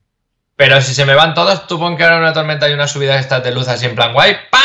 Pero 0.56 0.80
si 0.80 0.94
se 0.94 1.04
me 1.04 1.14
van 1.14 1.34
todos, 1.34 1.66
tú 1.66 1.78
pon 1.78 1.96
que 1.96 2.04
ahora 2.04 2.18
una 2.18 2.32
tormenta 2.32 2.66
hay 2.66 2.74
una 2.74 2.86
subida 2.86 3.14
de 3.14 3.20
estas 3.20 3.42
de 3.42 3.52
luz 3.52 3.68
así 3.68 3.86
en 3.86 3.94
plan 3.96 4.12
guay, 4.12 4.36
¡pa! 4.50 4.62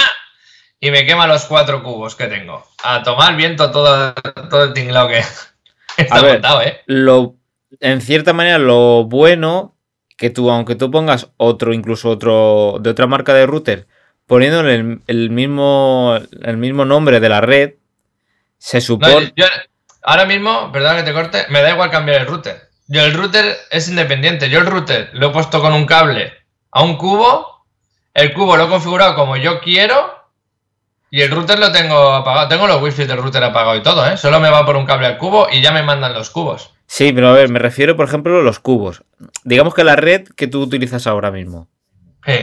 Y 0.80 0.92
me 0.92 1.06
quema 1.06 1.28
los 1.28 1.46
cuatro 1.46 1.84
cubos 1.84 2.16
que 2.16 2.28
tengo. 2.28 2.66
A 2.84 3.04
tomar 3.04 3.36
viento 3.36 3.72
todo, 3.72 4.14
todo 4.50 4.64
el 4.64 4.74
tinglado 4.74 5.08
que 5.10 5.24
está 5.98 6.16
A 6.18 6.22
ver. 6.22 6.34
montado, 6.34 6.62
¿eh? 6.62 6.82
Lo, 6.86 7.36
en 7.80 8.02
cierta 8.02 8.34
manera, 8.34 8.60
lo 8.60 9.06
bueno 9.06 9.76
que 10.18 10.30
tú, 10.30 10.50
aunque 10.52 10.76
tú 10.76 10.92
pongas 10.92 11.30
otro, 11.38 11.74
incluso 11.74 12.10
otro 12.10 12.78
de 12.80 12.90
otra 12.92 13.08
marca 13.08 13.34
de 13.34 13.46
router, 13.48 13.88
poniéndole 14.28 14.76
el, 14.76 15.02
el 15.08 15.30
mismo, 15.32 16.18
el 16.44 16.58
mismo 16.58 16.86
nombre 16.86 17.20
de 17.20 17.30
la 17.30 17.42
red, 17.42 17.74
se 18.58 18.82
supone. 18.82 19.34
ahora 20.04 20.26
mismo, 20.26 20.72
perdón 20.72 20.98
que 20.98 21.04
te 21.04 21.14
corte, 21.14 21.46
me 21.50 21.62
da 21.62 21.72
igual 21.72 21.90
cambiar 21.90 22.22
el 22.22 22.28
router. 22.28 22.69
Yo 22.92 23.06
el 23.06 23.14
router 23.14 23.56
es 23.70 23.88
independiente. 23.88 24.50
Yo 24.50 24.60
el 24.60 24.66
router 24.66 25.12
lo 25.14 25.28
he 25.28 25.32
puesto 25.32 25.62
con 25.62 25.74
un 25.74 25.86
cable 25.86 26.34
a 26.72 26.84
un 26.84 26.98
cubo, 26.98 27.66
el 28.16 28.34
cubo 28.34 28.58
lo 28.58 28.66
he 28.66 28.68
configurado 28.68 29.14
como 29.14 29.38
yo 29.38 29.62
quiero 29.62 30.12
y 31.12 31.22
el 31.22 31.30
router 31.30 31.60
lo 31.60 31.72
tengo 31.72 32.14
apagado. 32.14 32.48
Tengo 32.48 32.66
los 32.66 32.82
wifi 32.82 33.06
del 33.06 33.22
router 33.22 33.44
apagado 33.44 33.76
y 33.76 33.84
todo, 33.84 34.10
¿eh? 34.10 34.18
Solo 34.18 34.40
me 34.40 34.50
va 34.50 34.66
por 34.66 34.76
un 34.76 34.88
cable 34.88 35.06
al 35.06 35.20
cubo 35.20 35.48
y 35.52 35.62
ya 35.62 35.72
me 35.72 35.84
mandan 35.84 36.16
los 36.16 36.32
cubos. 36.32 36.72
Sí, 36.88 37.14
pero 37.14 37.30
a 37.30 37.34
ver, 37.34 37.50
me 37.50 37.60
refiero, 37.60 37.96
por 37.96 38.08
ejemplo, 38.08 38.40
a 38.40 38.42
los 38.42 38.60
cubos. 38.60 39.04
Digamos 39.44 39.76
que 39.76 39.84
la 39.84 39.96
red 39.96 40.28
que 40.36 40.48
tú 40.48 40.60
utilizas 40.64 41.06
ahora 41.06 41.30
mismo. 41.30 41.68
Sí. 42.26 42.40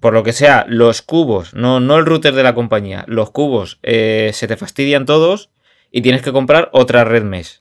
Por 0.00 0.14
lo 0.14 0.22
que 0.22 0.32
sea, 0.32 0.64
los 0.66 1.02
cubos, 1.02 1.52
no, 1.52 1.78
no 1.78 1.98
el 1.98 2.06
router 2.06 2.32
de 2.32 2.42
la 2.42 2.54
compañía, 2.54 3.04
los 3.06 3.30
cubos 3.30 3.78
eh, 3.82 4.30
se 4.32 4.48
te 4.48 4.56
fastidian 4.56 5.04
todos 5.04 5.50
y 5.90 6.00
tienes 6.00 6.22
que 6.22 6.32
comprar 6.32 6.70
otra 6.72 7.04
red 7.04 7.22
mesh. 7.22 7.60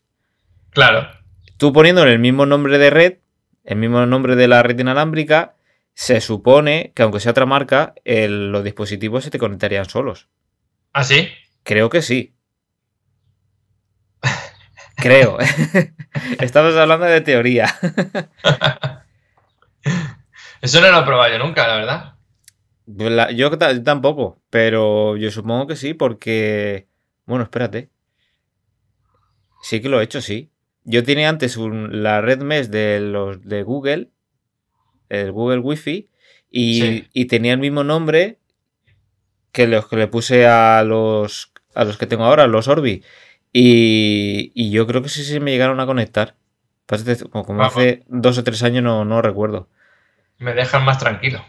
Claro. 0.70 1.21
Tú 1.62 1.72
poniéndole 1.74 2.12
el 2.14 2.18
mismo 2.18 2.48
nombre 2.48 2.80
de 2.80 2.90
red, 2.90 3.18
el 3.66 3.76
mismo 3.78 4.04
nombre 4.08 4.36
de 4.36 4.48
la 4.48 4.64
red 4.64 4.80
inalámbrica, 4.80 5.54
se 5.94 6.20
supone 6.20 6.92
que 6.96 7.04
aunque 7.04 7.20
sea 7.20 7.34
otra 7.34 7.46
marca, 7.46 7.94
el- 8.04 8.52
los 8.52 8.64
dispositivos 8.64 9.24
se 9.24 9.30
te 9.30 9.38
conectarían 9.38 9.86
solos. 9.86 10.28
¿Ah, 10.92 11.04
sí? 11.04 11.28
Creo 11.62 11.92
que 11.92 12.02
sí. 12.02 12.34
Creo. 14.96 15.38
Estamos 16.40 16.76
hablando 16.76 17.06
de 17.06 17.22
teoría. 17.22 17.68
Eso 20.62 20.82
no 20.82 20.90
lo 20.92 21.00
he 21.02 21.04
probado 21.04 21.32
yo 21.32 21.38
nunca, 21.46 21.68
la 21.68 21.76
verdad. 21.76 22.16
La- 22.88 23.30
yo 23.30 23.56
ta- 23.60 23.84
tampoco, 23.84 24.42
pero 24.50 25.16
yo 25.16 25.30
supongo 25.30 25.68
que 25.68 25.76
sí, 25.76 25.94
porque. 25.94 26.88
Bueno, 27.26 27.44
espérate. 27.44 27.92
Sí 29.62 29.80
que 29.80 29.90
lo 29.90 30.02
he 30.02 30.06
hecho, 30.06 30.22
sí. 30.22 30.51
Yo 30.84 31.04
tenía 31.04 31.30
antes 31.30 31.58
un- 31.58 32.04
la 32.04 32.22
red 32.22 32.42
mesh 32.42 32.68
de 32.68 33.00
los 33.00 33.44
de 33.48 33.64
Google, 33.64 34.10
el 35.10 35.32
Google 35.32 35.60
Wi-Fi, 35.60 36.10
y, 36.50 36.82
Sí. 36.82 37.08
y 37.14 37.26
tenía 37.26 37.54
el 37.54 37.60
mismo 37.60 37.84
nombre 37.84 38.40
que 39.52 39.68
los 39.68 39.88
que 39.88 39.96
le 39.98 40.08
puse 40.08 40.48
a 40.48 40.84
los 40.84 41.52
a 41.74 41.86
los 41.86 41.98
que 41.98 42.06
tengo 42.08 42.26
ahora, 42.26 42.48
los 42.48 42.68
Orbi. 42.68 43.04
Y, 43.54 44.52
y 44.56 44.72
yo 44.72 44.88
creo 44.88 45.02
que 45.02 45.10
sí 45.10 45.24
se 45.24 45.40
me 45.40 45.52
llegaron 45.52 45.80
a 45.80 45.86
conectar. 45.86 46.36
Parece- 46.86 47.26
como 47.30 47.64
hace 47.64 48.04
dos 48.08 48.38
o 48.38 48.44
tres 48.44 48.64
años 48.64 48.84
no, 48.84 49.06
no 49.06 49.22
recuerdo. 49.22 49.70
Me 50.38 50.54
dejan 50.54 50.84
más 50.84 51.00
tranquilo. 51.00 51.42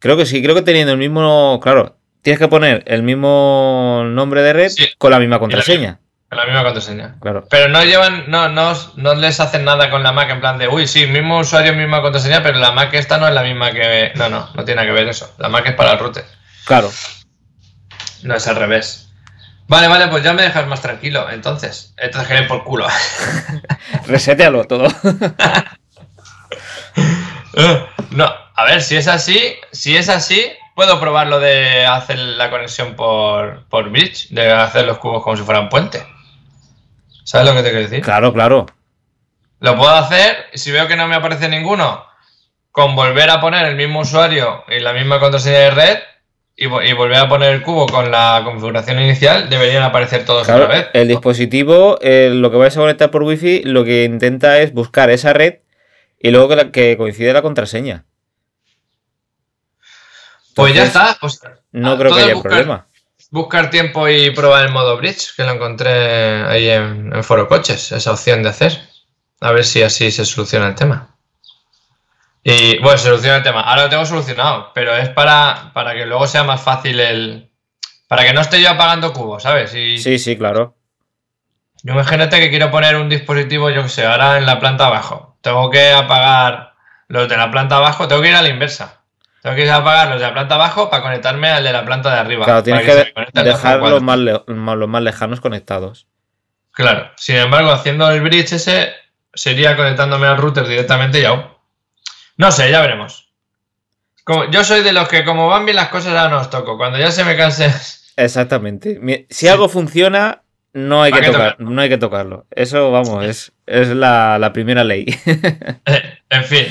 Creo 0.00 0.16
que 0.18 0.26
sí, 0.26 0.42
creo 0.42 0.54
que 0.54 0.60
teniendo 0.62 0.92
el 0.92 0.98
mismo. 0.98 1.60
Claro, 1.62 1.96
tienes 2.20 2.38
que 2.38 2.48
poner 2.48 2.82
el 2.86 3.02
mismo 3.02 4.02
nombre 4.06 4.42
de 4.42 4.52
red 4.52 4.68
Sí. 4.68 4.84
con 4.98 5.10
la 5.12 5.18
misma 5.20 5.38
contraseña. 5.38 6.00
La 6.30 6.44
misma 6.46 6.64
contraseña. 6.64 7.16
Claro. 7.20 7.46
Pero 7.48 7.68
no 7.68 7.84
llevan, 7.84 8.24
no, 8.28 8.48
no, 8.48 8.72
no 8.96 9.14
les 9.14 9.38
hacen 9.38 9.64
nada 9.64 9.90
con 9.90 10.02
la 10.02 10.12
Mac 10.12 10.30
en 10.30 10.40
plan 10.40 10.58
de, 10.58 10.66
uy, 10.68 10.86
sí, 10.88 11.06
mismo 11.06 11.38
usuario, 11.38 11.74
misma 11.74 12.02
contraseña, 12.02 12.42
pero 12.42 12.58
la 12.58 12.72
Mac 12.72 12.92
esta 12.94 13.18
no 13.18 13.28
es 13.28 13.34
la 13.34 13.42
misma 13.42 13.72
que. 13.72 14.12
No, 14.16 14.28
no, 14.28 14.48
no 14.54 14.64
tiene 14.64 14.82
nada 14.82 14.86
que 14.86 15.00
ver 15.00 15.08
eso. 15.08 15.32
La 15.38 15.48
Mac 15.48 15.66
es 15.66 15.74
para 15.74 15.92
el 15.92 15.98
router. 15.98 16.24
Claro. 16.64 16.90
No 18.22 18.34
es 18.34 18.48
al 18.48 18.56
revés. 18.56 19.12
Vale, 19.66 19.88
vale, 19.88 20.08
pues 20.08 20.22
ya 20.22 20.32
me 20.32 20.42
dejas 20.42 20.66
más 20.66 20.82
tranquilo. 20.82 21.30
Entonces, 21.30 21.94
entonces 21.96 22.28
que 22.28 22.42
por 22.46 22.64
culo. 22.64 22.86
Resetealo 24.06 24.64
todo. 24.64 24.88
no, 28.10 28.34
a 28.54 28.64
ver, 28.64 28.82
si 28.82 28.96
es 28.96 29.08
así, 29.08 29.56
si 29.72 29.96
es 29.96 30.08
así, 30.08 30.52
puedo 30.74 31.00
probar 31.00 31.28
lo 31.28 31.40
de 31.40 31.86
hacer 31.86 32.18
la 32.18 32.50
conexión 32.50 32.94
por, 32.94 33.64
por 33.68 33.90
bridge, 33.90 34.28
de 34.30 34.52
hacer 34.52 34.86
los 34.86 34.98
cubos 34.98 35.22
como 35.22 35.36
si 35.36 35.42
fueran 35.42 35.68
puente. 35.68 36.04
¿Sabes 37.24 37.48
lo 37.48 37.54
que 37.54 37.62
te 37.62 37.70
quiero 37.70 37.84
decir? 37.88 38.02
claro, 38.02 38.32
claro. 38.32 38.66
Lo 39.60 39.76
puedo 39.76 39.90
hacer 39.90 40.36
si 40.54 40.70
veo 40.70 40.86
que 40.86 40.96
no 40.96 41.08
me 41.08 41.14
aparece 41.14 41.48
ninguno, 41.48 42.04
con 42.70 42.94
volver 42.94 43.30
a 43.30 43.40
poner 43.40 43.64
el 43.66 43.76
mismo 43.76 44.00
usuario 44.00 44.64
y 44.68 44.80
la 44.80 44.92
misma 44.92 45.18
contraseña 45.20 45.58
de 45.58 45.70
red 45.70 45.98
y, 46.56 46.64
y 46.66 46.92
volver 46.92 47.16
a 47.16 47.28
poner 47.28 47.54
el 47.54 47.62
cubo 47.62 47.86
con 47.86 48.10
la 48.10 48.42
configuración 48.44 49.00
inicial, 49.00 49.48
deberían 49.48 49.82
aparecer 49.82 50.24
todos 50.24 50.46
Claro, 50.46 50.64
otra 50.64 50.76
vez. 50.76 50.88
el 50.92 51.08
dispositivo, 51.08 51.98
eh, 52.02 52.30
lo 52.32 52.50
que 52.50 52.56
vais 52.58 52.76
a 52.76 52.80
conectar 52.80 53.10
por 53.10 53.22
wifi, 53.22 53.62
lo 53.64 53.84
que 53.84 54.04
intenta 54.04 54.58
es 54.60 54.72
buscar 54.74 55.08
esa 55.10 55.32
red 55.32 55.60
y 56.20 56.30
luego 56.30 56.48
que, 56.48 56.56
la- 56.56 56.70
que 56.72 56.96
coincide 56.96 57.32
la 57.32 57.42
contraseña. 57.42 58.04
Pues 60.54 60.74
ya 60.74 60.84
está. 60.84 61.16
Pues, 61.20 61.40
No 61.72 61.98
creo 61.98 62.14
que 62.14 62.22
haya 62.22 62.34
buscar- 62.34 62.50
problema. 62.50 62.86
Buscar 63.34 63.68
tiempo 63.68 64.08
y 64.08 64.30
probar 64.30 64.64
el 64.64 64.70
modo 64.72 64.96
bridge, 64.96 65.34
que 65.36 65.42
lo 65.42 65.50
encontré 65.50 66.44
ahí 66.44 66.68
en, 66.70 67.12
en 67.12 67.24
Foro 67.24 67.48
Coches, 67.48 67.90
esa 67.90 68.12
opción 68.12 68.44
de 68.44 68.50
hacer. 68.50 68.80
A 69.40 69.50
ver 69.50 69.64
si 69.64 69.82
así 69.82 70.12
se 70.12 70.24
soluciona 70.24 70.68
el 70.68 70.76
tema. 70.76 71.16
Y 72.44 72.78
bueno, 72.78 72.96
se 72.96 73.08
soluciona 73.08 73.38
el 73.38 73.42
tema. 73.42 73.62
Ahora 73.62 73.82
lo 73.84 73.88
tengo 73.88 74.06
solucionado, 74.06 74.70
pero 74.72 74.94
es 74.96 75.08
para, 75.08 75.72
para 75.74 75.94
que 75.94 76.06
luego 76.06 76.28
sea 76.28 76.44
más 76.44 76.60
fácil 76.62 77.00
el. 77.00 77.50
Para 78.06 78.24
que 78.24 78.32
no 78.32 78.40
esté 78.40 78.62
yo 78.62 78.70
apagando 78.70 79.12
cubos, 79.12 79.42
¿sabes? 79.42 79.74
Y 79.74 79.98
Sí, 79.98 80.18
sí, 80.20 80.36
claro. 80.38 80.76
yo 81.82 81.92
imagínate 81.92 82.38
que 82.38 82.50
quiero 82.50 82.70
poner 82.70 82.94
un 82.94 83.08
dispositivo, 83.08 83.68
yo 83.70 83.82
que 83.82 83.88
sé, 83.88 84.06
ahora 84.06 84.38
en 84.38 84.46
la 84.46 84.60
planta 84.60 84.86
abajo. 84.86 85.38
Tengo 85.40 85.70
que 85.70 85.90
apagar 85.90 86.74
los 87.08 87.28
de 87.28 87.36
la 87.36 87.50
planta 87.50 87.78
abajo, 87.78 88.06
tengo 88.06 88.22
que 88.22 88.28
ir 88.28 88.36
a 88.36 88.42
la 88.42 88.48
inversa. 88.50 89.00
Tengo 89.44 89.56
que 89.56 89.64
ir 89.64 89.70
a 89.70 89.76
apagar 89.76 90.08
los 90.08 90.18
de 90.18 90.26
la 90.26 90.32
planta 90.32 90.54
abajo 90.54 90.88
para 90.88 91.02
conectarme 91.02 91.50
al 91.50 91.62
de 91.62 91.70
la 91.70 91.84
planta 91.84 92.10
de 92.10 92.18
arriba. 92.18 92.46
Claro, 92.46 92.62
tienes 92.62 92.82
que, 92.82 93.12
el 93.34 93.44
dejar 93.44 93.78
2.4. 93.78 93.90
los 93.90 94.02
más, 94.02 94.18
los 94.78 94.88
más 94.88 95.02
lejanos 95.02 95.42
conectados. 95.42 96.06
Claro, 96.72 97.10
sin 97.18 97.36
embargo, 97.36 97.70
haciendo 97.70 98.10
el 98.10 98.22
bridge 98.22 98.54
ese, 98.54 98.94
sería 99.34 99.76
conectándome 99.76 100.26
al 100.28 100.38
router 100.38 100.66
directamente 100.66 101.20
y 101.20 101.26
aún. 101.26 101.44
No 102.38 102.50
sé, 102.52 102.70
ya 102.70 102.80
veremos. 102.80 103.34
Como- 104.24 104.50
yo 104.50 104.64
soy 104.64 104.82
de 104.82 104.94
los 104.94 105.08
que, 105.08 105.26
como 105.26 105.46
van 105.48 105.66
bien 105.66 105.76
las 105.76 105.90
cosas, 105.90 106.14
ahora 106.14 106.30
no 106.30 106.38
os 106.40 106.48
toco. 106.48 106.78
Cuando 106.78 106.98
ya 106.98 107.10
se 107.10 107.22
me 107.22 107.36
canse. 107.36 107.70
Exactamente. 108.16 109.26
Si 109.28 109.46
algo 109.46 109.68
funciona, 109.68 110.40
no 110.72 111.02
hay, 111.02 111.12
que 111.12 111.54
no 111.58 111.82
hay 111.82 111.90
que 111.90 111.98
tocarlo. 111.98 112.46
Eso, 112.50 112.90
vamos, 112.90 113.22
es, 113.26 113.52
es 113.66 113.88
la, 113.88 114.38
la 114.38 114.54
primera 114.54 114.84
ley. 114.84 115.04
en 116.30 116.44
fin. 116.44 116.66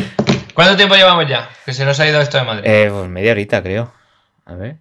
¿Cuánto 0.53 0.75
tiempo 0.77 0.95
llevamos 0.95 1.27
ya? 1.27 1.49
Que 1.65 1.73
se 1.73 1.85
nos 1.85 1.99
ha 1.99 2.07
ido 2.07 2.21
esto 2.21 2.37
de 2.37 2.43
Madrid. 2.43 2.63
Eh, 2.65 2.89
pues 2.91 3.09
media 3.09 3.31
horita, 3.31 3.61
creo. 3.63 3.93
A 4.45 4.55
ver. 4.55 4.77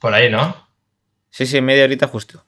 Por 0.00 0.14
ahí, 0.14 0.30
¿no? 0.30 0.56
Sí, 1.30 1.46
sí, 1.46 1.60
media 1.60 1.84
horita 1.84 2.06
justo. 2.06 2.44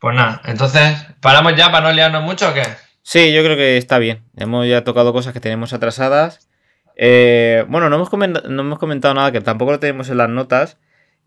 Pues 0.00 0.16
nada, 0.16 0.40
entonces, 0.44 0.96
¿paramos 1.20 1.54
ya 1.56 1.70
para 1.70 1.88
no 1.88 1.92
liarnos 1.92 2.22
mucho 2.22 2.50
o 2.50 2.54
qué? 2.54 2.62
Sí, 3.02 3.32
yo 3.32 3.42
creo 3.42 3.56
que 3.56 3.76
está 3.76 3.98
bien. 3.98 4.24
Hemos 4.36 4.66
ya 4.66 4.84
tocado 4.84 5.12
cosas 5.12 5.32
que 5.32 5.40
tenemos 5.40 5.72
atrasadas. 5.72 6.48
Eh, 6.96 7.64
bueno, 7.68 7.88
no 7.88 7.96
hemos, 7.96 8.10
no 8.48 8.62
hemos 8.62 8.78
comentado 8.78 9.14
nada 9.14 9.32
que 9.32 9.40
tampoco 9.40 9.72
lo 9.72 9.80
tenemos 9.80 10.08
en 10.10 10.18
las 10.18 10.28
notas. 10.28 10.78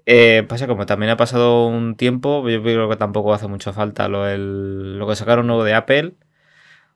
Eh, 0.06 0.46
pasa 0.48 0.68
como 0.68 0.86
también 0.86 1.10
ha 1.12 1.18
pasado 1.18 1.66
un 1.68 1.96
tiempo, 1.96 2.48
yo 2.48 2.62
creo 2.62 2.88
que 2.90 2.96
tampoco 2.96 3.34
hace 3.34 3.48
mucha 3.48 3.74
falta 3.74 4.08
lo, 4.08 4.24
del- 4.24 5.00
lo 5.00 5.08
que 5.08 5.16
sacaron 5.16 5.48
nuevo 5.48 5.64
de 5.64 5.74
Apple. 5.74 6.14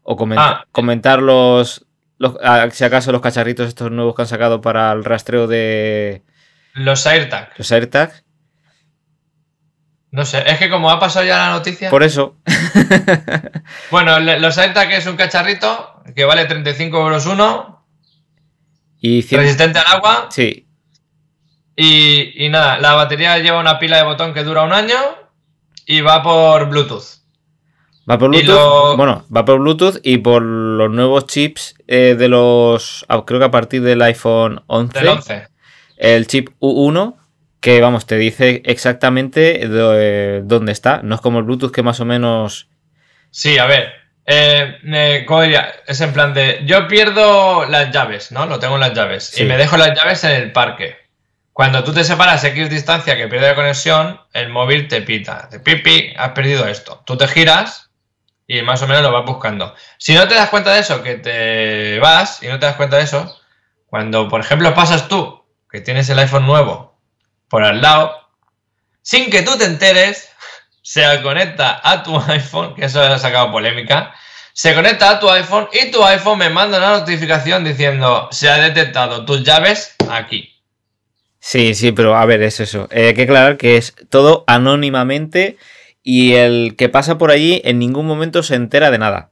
O 0.04 0.16
comenta- 0.16 0.50
Ah. 0.62 0.66
comentar 0.72 1.22
los, 1.22 1.86
los- 2.18 2.36
ah, 2.44 2.68
si 2.72 2.84
acaso 2.84 3.12
los 3.12 3.22
cacharritos 3.22 3.68
estos 3.68 3.92
nuevos 3.92 4.16
que 4.16 4.22
han 4.24 4.28
sacado 4.28 4.62
para 4.62 4.92
el 4.92 5.04
rastreo 5.06 5.48
de 5.48 6.24
Los 6.74 7.06
AirTag. 7.06 7.52
los 7.58 7.72
AirTags. 7.72 8.24
No 10.12 10.26
sé, 10.26 10.44
es 10.50 10.58
que 10.58 10.72
como 10.72 10.90
ha 10.90 11.00
pasado 11.00 11.26
ya 11.26 11.38
la 11.38 11.50
noticia. 11.52 11.90
Por 11.92 12.02
eso, 12.02 12.36
Bueno, 13.92 14.20
los 14.20 14.58
AirTag 14.58 14.92
es 14.94 15.06
un 15.06 15.16
cacharrito 15.16 16.02
que 16.16 16.26
vale 16.26 16.46
35 16.46 17.00
euros 17.00 17.26
uno, 17.28 17.86
y 19.00 19.22
resistente 19.22 19.78
al 19.80 19.86
agua. 19.88 20.28
sí, 20.32 20.68
Y, 21.76 22.44
y 22.46 22.50
nada, 22.50 22.80
la 22.80 22.94
batería 22.96 23.38
lleva 23.38 23.60
una 23.60 23.78
pila 23.80 23.98
de 23.98 24.04
botón 24.04 24.34
que 24.34 24.44
dura 24.44 24.64
un 24.64 24.74
año 24.74 24.98
y 25.86 26.02
va 26.02 26.24
por 26.24 26.68
Bluetooth. 26.70 27.18
Va 28.10 28.17
por 28.17 28.30
Bluetooth. 28.30 28.56
lo- 28.56 28.98
Bueno, 28.98 29.26
va 29.36 29.45
por 29.45 29.60
Bluetooth 29.60 30.00
y 30.04 30.17
por 30.17 30.41
los 30.41 30.89
nuevos 30.89 31.28
chips 31.28 31.76
eh, 31.88 32.15
de 32.17 32.28
los. 32.28 33.06
ah, 33.10 33.24
Creo 33.26 33.39
que 33.39 33.45
a 33.45 33.52
partir 33.52 33.82
del 33.82 34.02
iPhone 34.02 34.63
11, 34.67 35.00
Del 35.00 35.08
11. 35.10 35.48
el 35.98 36.28
chip 36.28 36.50
U1, 36.60 37.15
que 37.62 37.82
vamos, 37.82 38.06
te 38.08 38.15
dice 38.17 38.62
exactamente 38.65 39.67
de- 39.67 40.41
dónde 40.43 40.72
está. 40.72 41.02
No 41.04 41.15
es 41.15 41.22
como 41.22 41.39
el 41.39 41.45
Bluetooth 41.45 41.72
que 41.72 41.84
más 41.84 42.00
o 42.00 42.06
menos. 42.06 42.67
Sí, 43.32 43.58
a 43.58 43.65
ver. 43.65 43.93
eh, 44.32 44.78
eh, 44.86 45.24
¿cómo 45.28 45.41
diría? 45.41 45.67
Es 45.88 46.02
en 46.02 46.13
plan 46.13 46.34
de. 46.36 46.62
Yo 46.65 46.88
pierdo 46.88 47.65
las 47.65 47.91
llaves, 47.91 48.32
¿no? 48.32 48.45
Lo 48.45 48.60
tengo 48.60 48.76
en 48.76 48.82
las 48.82 48.93
llaves. 48.93 49.24
Sí. 49.26 49.41
Y 49.43 49.45
me 49.45 49.58
dejo 49.58 49.76
las 49.78 49.95
llaves 49.95 50.24
en 50.24 50.32
el 50.32 50.52
parque. 50.52 50.95
Cuando 51.52 51.84
tú 51.84 51.93
te 51.93 52.04
separas 52.04 52.43
X 52.43 52.69
distancia 52.69 53.17
que 53.17 53.28
pierde 53.28 53.48
la 53.50 53.56
conexión, 53.56 54.22
el 54.34 54.50
móvil 54.50 54.88
te 54.88 55.02
pita. 55.02 55.50
Te 55.50 55.60
pipi, 55.60 56.13
has 56.15 56.30
perdido 56.30 56.67
esto. 56.67 57.02
Tú 57.06 57.17
te 57.17 57.28
giras 57.28 57.88
y 58.50 58.64
más 58.64 58.82
o 58.82 58.88
menos 58.88 59.04
lo 59.04 59.14
vas 59.14 59.26
buscando. 59.26 59.76
Si 60.00 60.16
no 60.16 60.28
te 60.28 60.34
das 60.34 60.50
cuenta 60.50 60.74
de 60.74 60.80
eso, 60.80 61.04
que 61.04 61.16
te 61.16 62.00
vas 62.00 62.42
y 62.42 62.48
no 62.48 62.58
te 62.58 62.66
das 62.66 62.76
cuenta 62.76 62.98
de 62.98 63.04
eso, 63.04 63.40
cuando 63.86 64.28
por 64.28 64.42
ejemplo 64.42 64.74
pasas 64.74 65.08
tú, 65.08 65.46
que 65.72 65.82
tienes 65.82 66.10
el 66.10 66.18
iPhone 66.18 66.48
nuevo, 66.48 67.00
por 67.48 67.64
al 67.64 67.80
lado, 67.80 68.12
sin 69.04 69.30
que 69.30 69.44
tú 69.44 69.56
te 69.56 69.66
enteres, 69.66 70.30
se 70.82 71.04
conecta 71.22 71.80
a 71.84 72.02
tu 72.02 72.20
iPhone, 72.28 72.74
que 72.74 72.86
eso 72.86 73.04
ha 73.04 73.20
sacado 73.20 73.52
polémica, 73.52 74.16
se 74.54 74.74
conecta 74.74 75.12
a 75.12 75.20
tu 75.20 75.30
iPhone 75.30 75.70
y 75.72 75.92
tu 75.92 76.04
iPhone 76.04 76.40
me 76.40 76.50
manda 76.50 76.80
una 76.80 76.98
notificación 76.98 77.64
diciendo 77.64 78.30
se 78.32 78.50
ha 78.50 78.58
detectado 78.58 79.26
tus 79.26 79.44
llaves 79.44 79.96
aquí. 80.10 80.56
Sí, 81.40 81.76
sí, 81.76 81.92
pero 81.92 82.18
a 82.18 82.26
ver, 82.26 82.42
es 82.42 82.60
eso. 82.60 82.90
Hay 82.92 83.14
que 83.14 83.22
aclarar 83.22 83.58
que 83.58 83.78
es 83.78 83.94
todo 84.10 84.44
anónimamente 84.48 85.58
y 86.12 86.34
el 86.36 86.76
que 86.78 86.89
pasa 86.89 87.17
por 87.17 87.32
allí 87.32 87.62
en 87.65 87.80
ningún 87.80 88.06
momento 88.08 88.41
se 88.43 88.56
entera 88.56 88.89
de 88.91 88.98
nada. 88.98 89.30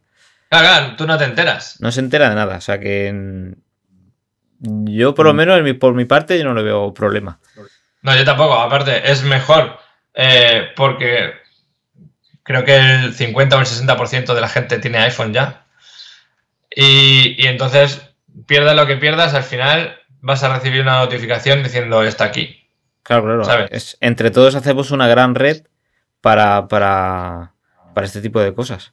Claro, 0.50 0.96
tú 0.96 1.06
no 1.08 1.18
te 1.18 1.26
enteras. 1.26 1.78
No 1.82 1.92
se 1.92 2.00
entera 2.00 2.30
de 2.30 2.36
nada. 2.36 2.58
O 2.58 2.62
sea 2.62 2.80
que. 2.80 3.12
mm, 3.14 4.86
Yo, 4.86 5.14
por 5.14 5.26
lo 5.26 5.34
menos, 5.34 5.58
en 5.58 5.64
mi- 5.64 5.74
por 5.74 5.94
mi 5.94 6.06
parte, 6.06 6.38
yo 6.40 6.44
no 6.46 6.54
le 6.54 6.64
veo 6.64 6.94
problema. 6.94 7.40
No, 8.02 8.16
yo 8.16 8.24
tampoco. 8.26 8.54
Aparte, 8.56 9.12
es 9.12 9.24
mejor 9.24 9.78
eh, 10.16 10.70
porque 10.76 11.34
creo 12.44 12.64
que 12.64 12.76
el 12.76 13.14
50 13.14 13.56
o 13.56 13.60
el 13.60 13.66
60% 13.66 14.34
de 14.34 14.42
la 14.42 14.48
gente 14.50 14.80
tiene 14.80 14.98
iPhone 15.00 15.34
ya. 15.34 15.66
Y, 16.76 17.36
y 17.42 17.48
entonces, 17.48 18.02
pierdas 18.46 18.76
lo 18.76 18.86
que 18.88 18.98
pierdas, 18.98 19.34
al 19.34 19.44
final 19.44 20.00
vas 20.22 20.44
a 20.44 20.54
recibir 20.54 20.82
una 20.82 21.00
notificación 21.00 21.64
diciendo 21.64 22.02
está 22.04 22.26
aquí. 22.26 22.68
Claro, 23.04 23.24
claro. 23.24 23.44
¿Sabes? 23.46 23.70
Es- 23.72 23.98
entre 24.02 24.32
todos 24.32 24.56
hacemos 24.56 24.92
una 24.92 25.08
gran 25.08 25.36
red 25.36 25.64
para, 26.28 26.68
para, 26.68 27.54
para 27.94 28.06
este 28.06 28.20
tipo 28.20 28.42
de 28.42 28.54
cosas. 28.54 28.92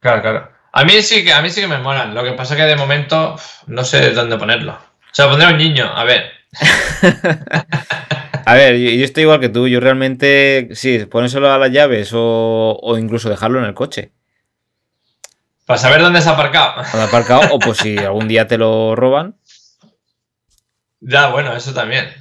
Claro, 0.00 0.20
claro. 0.20 0.50
A 0.72 0.82
mí 0.82 1.00
sí 1.00 1.22
que 1.22 1.32
a 1.32 1.40
mí 1.42 1.48
sí 1.48 1.60
que 1.60 1.68
me 1.68 1.78
molan. 1.78 2.12
Lo 2.12 2.24
que 2.24 2.32
pasa 2.32 2.56
que 2.56 2.62
de 2.62 2.74
momento 2.74 3.36
no 3.68 3.84
sé 3.84 4.10
dónde 4.10 4.36
ponerlo. 4.36 4.72
O 4.72 5.12
sea, 5.14 5.28
pondré 5.28 5.46
a 5.46 5.50
un 5.50 5.58
niño, 5.58 5.86
a 5.86 6.02
ver. 6.02 6.32
A 8.46 8.54
ver, 8.54 8.78
yo, 8.78 8.90
yo 8.90 9.04
estoy 9.04 9.22
igual 9.24 9.38
que 9.38 9.48
tú. 9.48 9.68
Yo 9.68 9.78
realmente, 9.78 10.70
sí, 10.72 10.98
ponérselo 11.04 11.52
a 11.52 11.58
las 11.58 11.70
llaves 11.70 12.10
o, 12.12 12.76
o 12.82 12.98
incluso 12.98 13.30
dejarlo 13.30 13.60
en 13.60 13.66
el 13.66 13.74
coche. 13.74 14.10
Para 15.66 15.78
saber 15.78 16.00
dónde 16.00 16.20
se 16.20 16.30
ha 16.30 16.32
aparcado. 16.32 16.82
Cuando 16.90 17.06
aparcado, 17.06 17.42
o 17.52 17.60
pues 17.60 17.78
si 17.78 17.96
algún 17.96 18.26
día 18.26 18.48
te 18.48 18.58
lo 18.58 18.96
roban. 18.96 19.36
Ya, 21.02 21.28
bueno, 21.28 21.54
eso 21.54 21.72
también. 21.72 22.12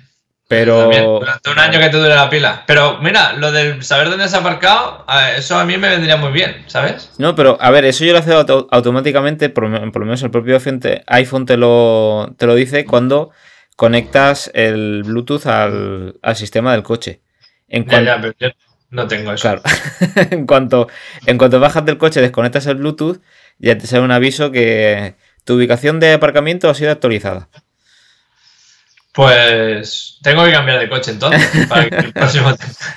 Pero. 0.50 0.80
También, 0.80 1.06
durante 1.06 1.50
un 1.52 1.60
año 1.60 1.80
que 1.80 1.90
te 1.90 1.98
dure 1.98 2.16
la 2.16 2.28
pila. 2.28 2.64
Pero 2.66 2.98
mira, 3.02 3.34
lo 3.34 3.52
del 3.52 3.84
saber 3.84 4.10
dónde 4.10 4.28
se 4.28 4.36
ha 4.36 4.40
aparcado, 4.40 5.06
eso 5.38 5.60
a 5.60 5.64
mí 5.64 5.78
me 5.78 5.90
vendría 5.90 6.18
muy 6.18 6.32
bien, 6.32 6.64
¿sabes? 6.66 7.12
No, 7.20 7.36
pero 7.36 7.56
a 7.62 7.70
ver, 7.70 7.86
eso 7.86 8.04
yo 8.04 8.14
lo 8.14 8.20
auto- 8.20 8.68
automáticamente, 8.72 9.50
por, 9.50 9.70
lo 9.70 9.80
por 9.92 10.00
lo 10.02 10.06
menos 10.08 10.24
el 10.24 10.32
propio 10.32 10.58
iPhone 11.06 11.46
te, 11.46 11.56
lo, 11.56 12.34
te 12.36 12.48
lo 12.48 12.56
dice 12.56 12.84
cuando 12.86 13.30
conectas 13.76 14.50
el 14.56 15.04
Bluetooth 15.06 15.46
al, 15.46 16.20
al 16.24 16.36
sistema 16.36 16.72
del 16.72 16.82
coche. 16.82 17.22
En 17.68 17.84
Ya, 17.86 17.90
cuan- 17.90 18.06
ya, 18.06 18.20
pero 18.20 18.34
yo 18.40 18.48
no 18.90 19.08
tengo 19.08 19.32
eso. 19.32 19.42
Claro. 19.44 19.62
en, 20.32 20.48
cuanto, 20.48 20.88
en 21.28 21.38
cuanto 21.38 21.60
bajas 21.60 21.86
del 21.86 22.00
coche, 22.00 22.22
desconectas 22.22 22.66
el 22.66 22.78
Bluetooth, 22.78 23.22
ya 23.60 23.78
te 23.78 23.86
sale 23.86 24.02
un 24.04 24.12
aviso 24.12 24.52
que 24.52 25.14
tu 25.44 25.54
ubicación 25.54 26.00
de 26.00 26.14
aparcamiento 26.14 26.70
ha 26.72 26.74
sido 26.74 26.92
actualizada. 26.92 27.50
Pues 29.14 30.20
tengo 30.22 30.46
que 30.46 30.52
cambiar 30.52 30.80
de 30.80 30.90
coche 30.90 31.12
entonces. 31.12 31.68
Para 31.68 31.90
que 31.90 31.96
el 31.98 32.14
próximo 32.14 32.52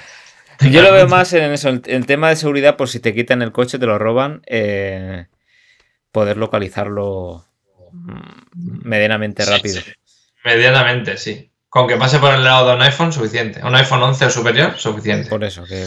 Yo 0.71 0.81
lo 0.83 0.93
veo 0.93 1.09
más 1.09 1.33
en 1.33 1.51
eso, 1.53 1.69
el, 1.71 1.83
el 1.87 2.07
tema 2.07 2.29
de 2.29 2.37
seguridad, 2.37 2.77
por 2.77 2.89
si 2.89 3.01
te 3.01 3.15
quitan 3.15 3.43
el 3.43 3.51
coche, 3.51 3.81
te 3.81 3.87
lo 3.87 3.99
roban, 3.99 4.43
eh, 4.47 5.27
poder 6.13 6.37
localizarlo 6.37 7.45
mm, 7.91 8.89
medianamente 8.89 9.45
rápido. 9.45 9.81
sí. 9.81 9.91
Medianamente, 10.45 11.17
sí. 11.17 11.51
Con 11.69 11.89
que 11.89 11.97
pase 11.97 12.19
por 12.19 12.35
el 12.35 12.45
lado 12.45 12.69
de 12.69 12.75
un 12.77 12.83
iPhone, 12.83 13.13
suficiente. 13.13 13.61
Un 13.65 13.75
iPhone 13.75 14.03
11 14.03 14.27
o 14.27 14.31
superior, 14.31 14.75
suficiente. 14.77 15.29
Por 15.31 15.43
eso, 15.43 15.65
que. 15.65 15.87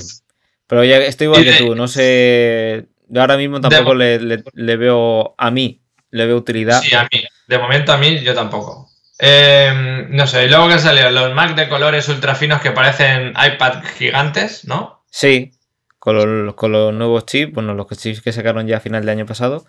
Pero 0.68 0.84
ya 0.84 0.97
estoy 0.97 1.26
igual 1.26 1.43
que 1.43 1.52
de- 1.52 1.58
tú, 1.60 1.76
no 1.76 1.88
sé. 1.88 2.88
Yo 3.08 3.22
ahora 3.22 3.38
mismo 3.38 3.62
tampoco 3.62 3.93
le, 3.93 4.20
le- 4.20 4.43
le 4.54 4.78
veo 4.78 5.36
a 5.38 5.52
mí, 5.52 5.82
le 6.10 6.26
veo 6.26 6.38
utilidad. 6.38 6.82
Sí, 6.82 6.93
a 6.95 7.04
mí. 7.04 7.24
De 7.47 7.60
momento 7.60 7.93
a 7.93 7.97
mí, 7.97 8.20
yo 8.22 8.34
tampoco. 8.34 8.89
Eh, 9.18 10.07
no 10.09 10.28
sé, 10.28 10.45
y 10.45 10.49
luego 10.49 10.68
que 10.68 10.80
salió 10.80 11.09
los 11.09 11.34
Mac 11.34 11.55
de 11.55 11.70
colores 11.70 12.09
ultra 12.09 12.36
finos 12.36 12.61
que 12.61 12.72
parecen 12.72 13.30
iPad 13.30 13.84
gigantes, 13.97 14.66
¿no? 14.66 15.03
Sí, 15.09 15.51
con 15.99 16.45
los, 16.45 16.55
con 16.55 16.72
los 16.72 16.93
nuevos 16.93 17.26
chips, 17.26 17.53
bueno, 17.53 17.74
los 17.74 17.88
chips 17.97 18.22
que 18.22 18.34
sacaron 18.34 18.68
ya 18.68 18.78
a 18.78 18.82
final 18.82 19.05
de 19.05 19.11
año 19.11 19.26
pasado. 19.26 19.66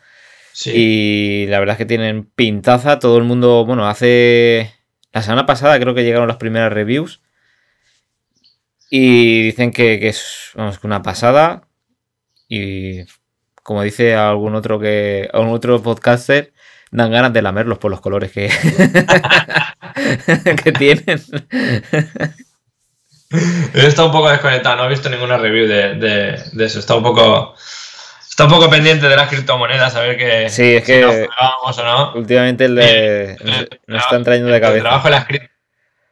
Sí. 0.53 0.72
Y 0.74 1.47
la 1.49 1.61
verdad 1.61 1.74
es 1.74 1.78
que 1.78 1.84
tienen 1.84 2.24
pintaza. 2.24 2.99
Todo 2.99 3.18
el 3.18 3.24
mundo, 3.24 3.66
bueno, 3.66 3.86
hace. 3.86 4.72
la 5.12 5.22
semana 5.22 5.44
pasada 5.44 5.78
creo 5.78 5.94
que 5.94 6.03
llegaron 6.03 6.28
las 6.28 6.38
primeras 6.38 6.72
reviews. 6.72 7.20
Y 8.90 9.42
dicen 9.42 9.70
que, 9.72 10.01
que 10.01 10.09
es 10.09 10.53
vamos, 10.55 10.78
una 10.82 11.03
pasada. 11.03 11.68
Y 12.49 13.05
como 13.62 13.82
dice 13.82 14.14
algún 14.14 14.55
otro 14.55 14.80
que. 14.80 15.28
algún 15.32 15.55
otro 15.55 15.82
podcaster, 15.82 16.55
dan 16.97 17.11
ganas 17.11 17.32
de 17.32 17.42
lamerlos 17.42 17.78
por 17.78 17.90
los 17.90 18.01
colores 18.01 18.32
que, 18.32 18.49
que 20.64 20.72
tienen. 20.72 21.22
Está 23.74 24.05
un 24.05 24.12
poco 24.12 24.30
desconectado, 24.30 24.76
no 24.76 24.86
he 24.86 24.88
visto 24.88 25.11
ninguna 25.11 25.36
review 25.36 25.66
de, 25.66 25.94
de- 25.97 26.42
de 26.53 26.64
eso. 26.64 26.78
Está 26.78 26.94
un 26.94 27.03
poco. 27.03 27.55
Está 28.28 28.44
un 28.44 28.51
poco 28.51 28.68
pendiente 28.70 29.09
de 29.09 29.16
las 29.16 29.28
criptomonedas, 29.28 29.94
a 29.97 30.01
ver 30.03 30.16
que, 30.18 30.49
Sí, 30.51 30.76
es 30.76 30.84
si 30.84 30.92
que- 30.92 31.01
nos 31.01 31.14
o 31.78 31.82
no. 31.84 32.12
Últimamente 32.14 32.68
le, 32.68 33.32
Eh, 33.32 33.36
nos, 33.42 33.66
nos 33.86 34.03
están 34.05 34.24
trayendo 34.24 34.51
de 34.51 34.57
el 34.57 34.62
cabeza. 34.62 34.82
trabajo 34.84 35.09
de 35.09 35.11
las 35.11 35.26
cripto- 35.26 35.51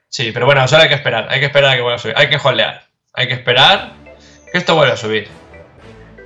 Sí, 0.08 0.30
pero 0.32 0.46
bueno, 0.46 0.66
solo 0.68 0.82
hay 0.82 0.88
que 0.88 0.94
esperar. 0.94 1.26
Hay 1.30 1.40
que 1.40 1.46
esperar 1.46 1.72
a 1.72 1.76
que 1.76 1.82
vuelva 1.82 1.96
a 1.96 1.98
subir. 1.98 2.14
Hay 2.16 2.28
que 2.28 2.38
holdear. 2.42 2.82
Hay 3.14 3.28
que 3.28 3.34
esperar 3.34 3.92
que 4.52 4.58
esto 4.58 4.74
vuelva 4.74 4.94
a 4.94 4.96
subir. 4.96 5.28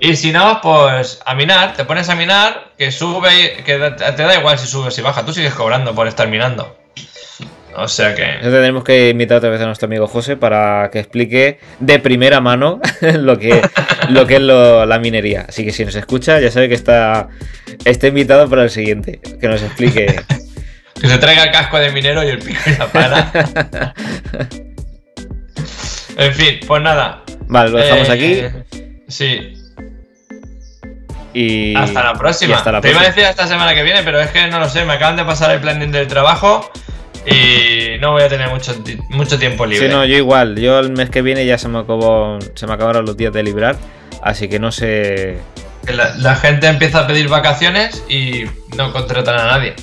Y 0.01 0.14
si 0.16 0.30
no, 0.32 0.61
pues 0.62 1.20
a 1.24 1.34
minar, 1.34 1.74
te 1.74 1.84
pones 1.84 2.09
a 2.09 2.14
minar, 2.14 2.72
que 2.78 2.92
sube, 2.92 3.28
y- 3.59 3.62
que 3.62 3.78
te 3.78 4.22
da 4.22 4.38
igual 4.38 4.59
si 4.59 4.66
sube 4.68 4.88
o 4.88 4.90
si 4.90 5.03
baja, 5.03 5.24
tú 5.24 5.32
sigues 5.32 5.55
cobrando 5.55 5.94
por 5.94 6.07
estar 6.07 6.28
minando. 6.28 6.76
O 7.74 7.86
sea 7.86 8.14
que. 8.14 8.22
Entonces 8.24 8.53
tenemos 8.53 8.82
que 8.82 9.11
invitar 9.11 9.36
otra 9.38 9.51
vez 9.51 9.61
a 9.61 9.66
nuestro 9.66 9.86
amigo 9.86 10.07
José 10.09 10.36
para 10.36 10.88
que 10.90 10.99
explique 11.01 11.61
de 11.80 11.99
primera 12.01 12.40
mano 12.40 12.80
lo 13.01 13.38
que, 13.38 13.61
lo 14.09 14.26
que 14.26 14.36
es 14.36 14.40
lo- 14.40 14.84
la 14.86 14.99
minería. 14.99 15.46
Así 15.49 15.64
que 15.64 15.72
si 15.72 15.84
nos 15.84 15.94
escucha, 15.94 16.40
ya 16.40 16.51
sabe 16.51 16.68
que 16.68 16.74
está, 16.74 17.28
está 17.84 18.07
invitado 18.09 18.49
para 18.49 18.62
el 18.64 18.70
siguiente. 18.70 19.20
Que 19.40 19.49
nos 19.49 19.62
explique. 19.62 20.20
Que 21.01 21.07
se 21.07 21.18
traiga 21.18 21.44
el 21.44 21.53
casco 21.53 21.78
de 21.78 21.92
minero 21.92 22.24
y 22.24 22.26
el 22.26 22.40
pico 22.40 22.59
y 22.66 22.70
la 22.76 22.86
pala. 22.88 23.30
en 26.16 26.34
fin, 26.34 26.59
pues 26.66 26.82
nada. 26.82 27.22
Vale, 27.46 27.70
lo 27.70 27.78
dejamos 27.78 28.09
Eh, 28.09 28.12
aquí. 28.12 28.42
Sí, 29.07 29.53
Y 31.41 31.74
hasta 31.76 32.03
la 32.03 32.14
próxima. 32.14 32.57
hasta 32.57 32.72
la 32.72 32.80
Te 32.80 32.91
iba 32.91 33.01
a 33.01 33.05
decir 33.05 33.24
hasta 33.24 33.47
semana 33.47 33.74
que 33.74 33.82
viene, 33.82 34.03
pero 34.03 34.20
es 34.20 34.30
que 34.30 34.47
no 34.49 34.59
lo 34.59 34.68
sé, 34.68 34.84
me 34.84 34.95
acaban 34.95 35.16
de 35.16 35.24
pasar 35.24 35.51
el 35.53 35.61
planning 35.61 35.93
del 35.93 36.07
trabajo 36.09 36.70
y 37.26 37.99
no 38.01 38.12
voy 38.12 38.22
a 38.22 38.28
tener 38.28 38.49
mucho, 38.49 38.74
mucho 39.11 39.39
tiempo 39.39 39.66
libre. 39.66 39.86
Sí, 39.89 39.93
no, 39.95 40.05
yo 40.05 40.16
igual. 40.16 40.57
Yo 40.59 40.78
el 40.78 40.91
mes 40.93 41.11
que 41.11 41.22
viene 41.22 41.45
ya 41.47 41.59
se 41.59 41.68
me 41.68 41.78
acabó, 41.78 42.39
se 42.55 42.66
me 42.66 42.72
acabaron 42.72 43.05
los 43.05 43.16
días 43.16 43.32
de 43.32 43.43
librar. 43.43 43.76
Así 44.22 44.49
que 44.49 44.59
no 44.59 44.72
sé. 44.72 45.39
La, 45.86 46.14
la 46.16 46.34
gente 46.36 46.66
empieza 46.66 47.01
a 47.01 47.07
pedir 47.07 47.28
vacaciones 47.28 48.03
y 48.09 48.45
no 48.76 48.93
contratan 48.93 49.39
a 49.39 49.47
nadie. 49.47 49.74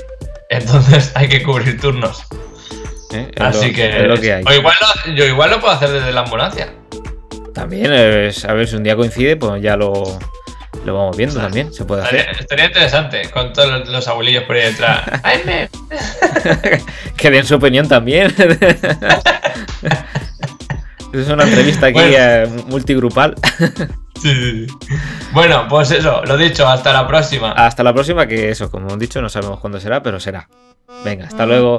Entonces 0.49 1.11
hay 1.15 1.29
que 1.29 1.41
cubrir 1.43 1.79
turnos. 1.79 2.23
¿eh? 3.13 3.29
Es 3.33 3.41
Así 3.41 3.67
lo- 3.69 3.73
que. 3.75 3.89
es 4.01 4.07
lo 4.07 4.19
que 4.19 4.33
hay. 4.33 4.43
O 4.45 4.53
igual 4.53 4.75
lo- 5.05 5.13
yo 5.13 5.25
igual 5.25 5.51
lo 5.51 5.59
puedo 5.59 5.73
hacer 5.73 5.89
desde 5.89 6.11
la 6.11 6.21
ambulancia. 6.21 6.73
También, 7.53 7.93
es- 7.93 8.43
a 8.45 8.53
ver 8.53 8.67
si 8.67 8.75
un 8.75 8.83
día 8.83 8.95
coincide, 8.95 9.37
pues 9.37 9.61
ya 9.61 9.77
lo, 9.77 9.93
lo 10.83 10.93
vamos 10.95 11.15
viendo 11.17 11.39
también. 11.39 11.73
Se 11.73 11.85
puede 11.85 12.03
hacer. 12.03 12.27
estaría 12.39 12.65
interesante 12.65 13.29
con 13.31 13.53
todos 13.53 13.69
los, 13.69 13.89
los 13.89 14.07
abuelillos 14.07 14.43
por 14.43 14.55
ahí 14.55 14.63
detrás. 14.63 15.01
Ay, 15.23 15.41
me- 15.45 15.69
que 17.17 17.31
den 17.31 17.45
su 17.45 17.55
opinión 17.55 17.87
también. 17.87 18.33
es 21.13 21.27
una 21.29 21.43
entrevista 21.43 21.87
aquí 21.87 21.93
Bueno. 21.99 22.15
eh, 22.17 22.49
multigrupal. 22.67 23.35
Sí, 24.21 24.33
sí. 24.33 24.67
Bueno, 25.31 25.67
pues 25.69 25.91
eso, 25.91 26.23
lo 26.25 26.35
dicho, 26.37 26.67
hasta 26.67 26.91
la 26.93 27.07
próxima. 27.07 27.51
Hasta 27.51 27.83
la 27.83 27.93
próxima, 27.93 28.25
que 28.27 28.49
eso, 28.49 28.69
como 28.71 28.93
he 28.93 28.97
dicho, 28.97 29.21
no 29.21 29.29
sabemos 29.29 29.59
cuándo 29.59 29.79
será, 29.79 30.01
pero 30.03 30.19
será. 30.19 30.47
Venga, 31.03 31.27
hasta 31.27 31.45
luego. 31.45 31.77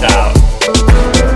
Chao. 0.00 1.35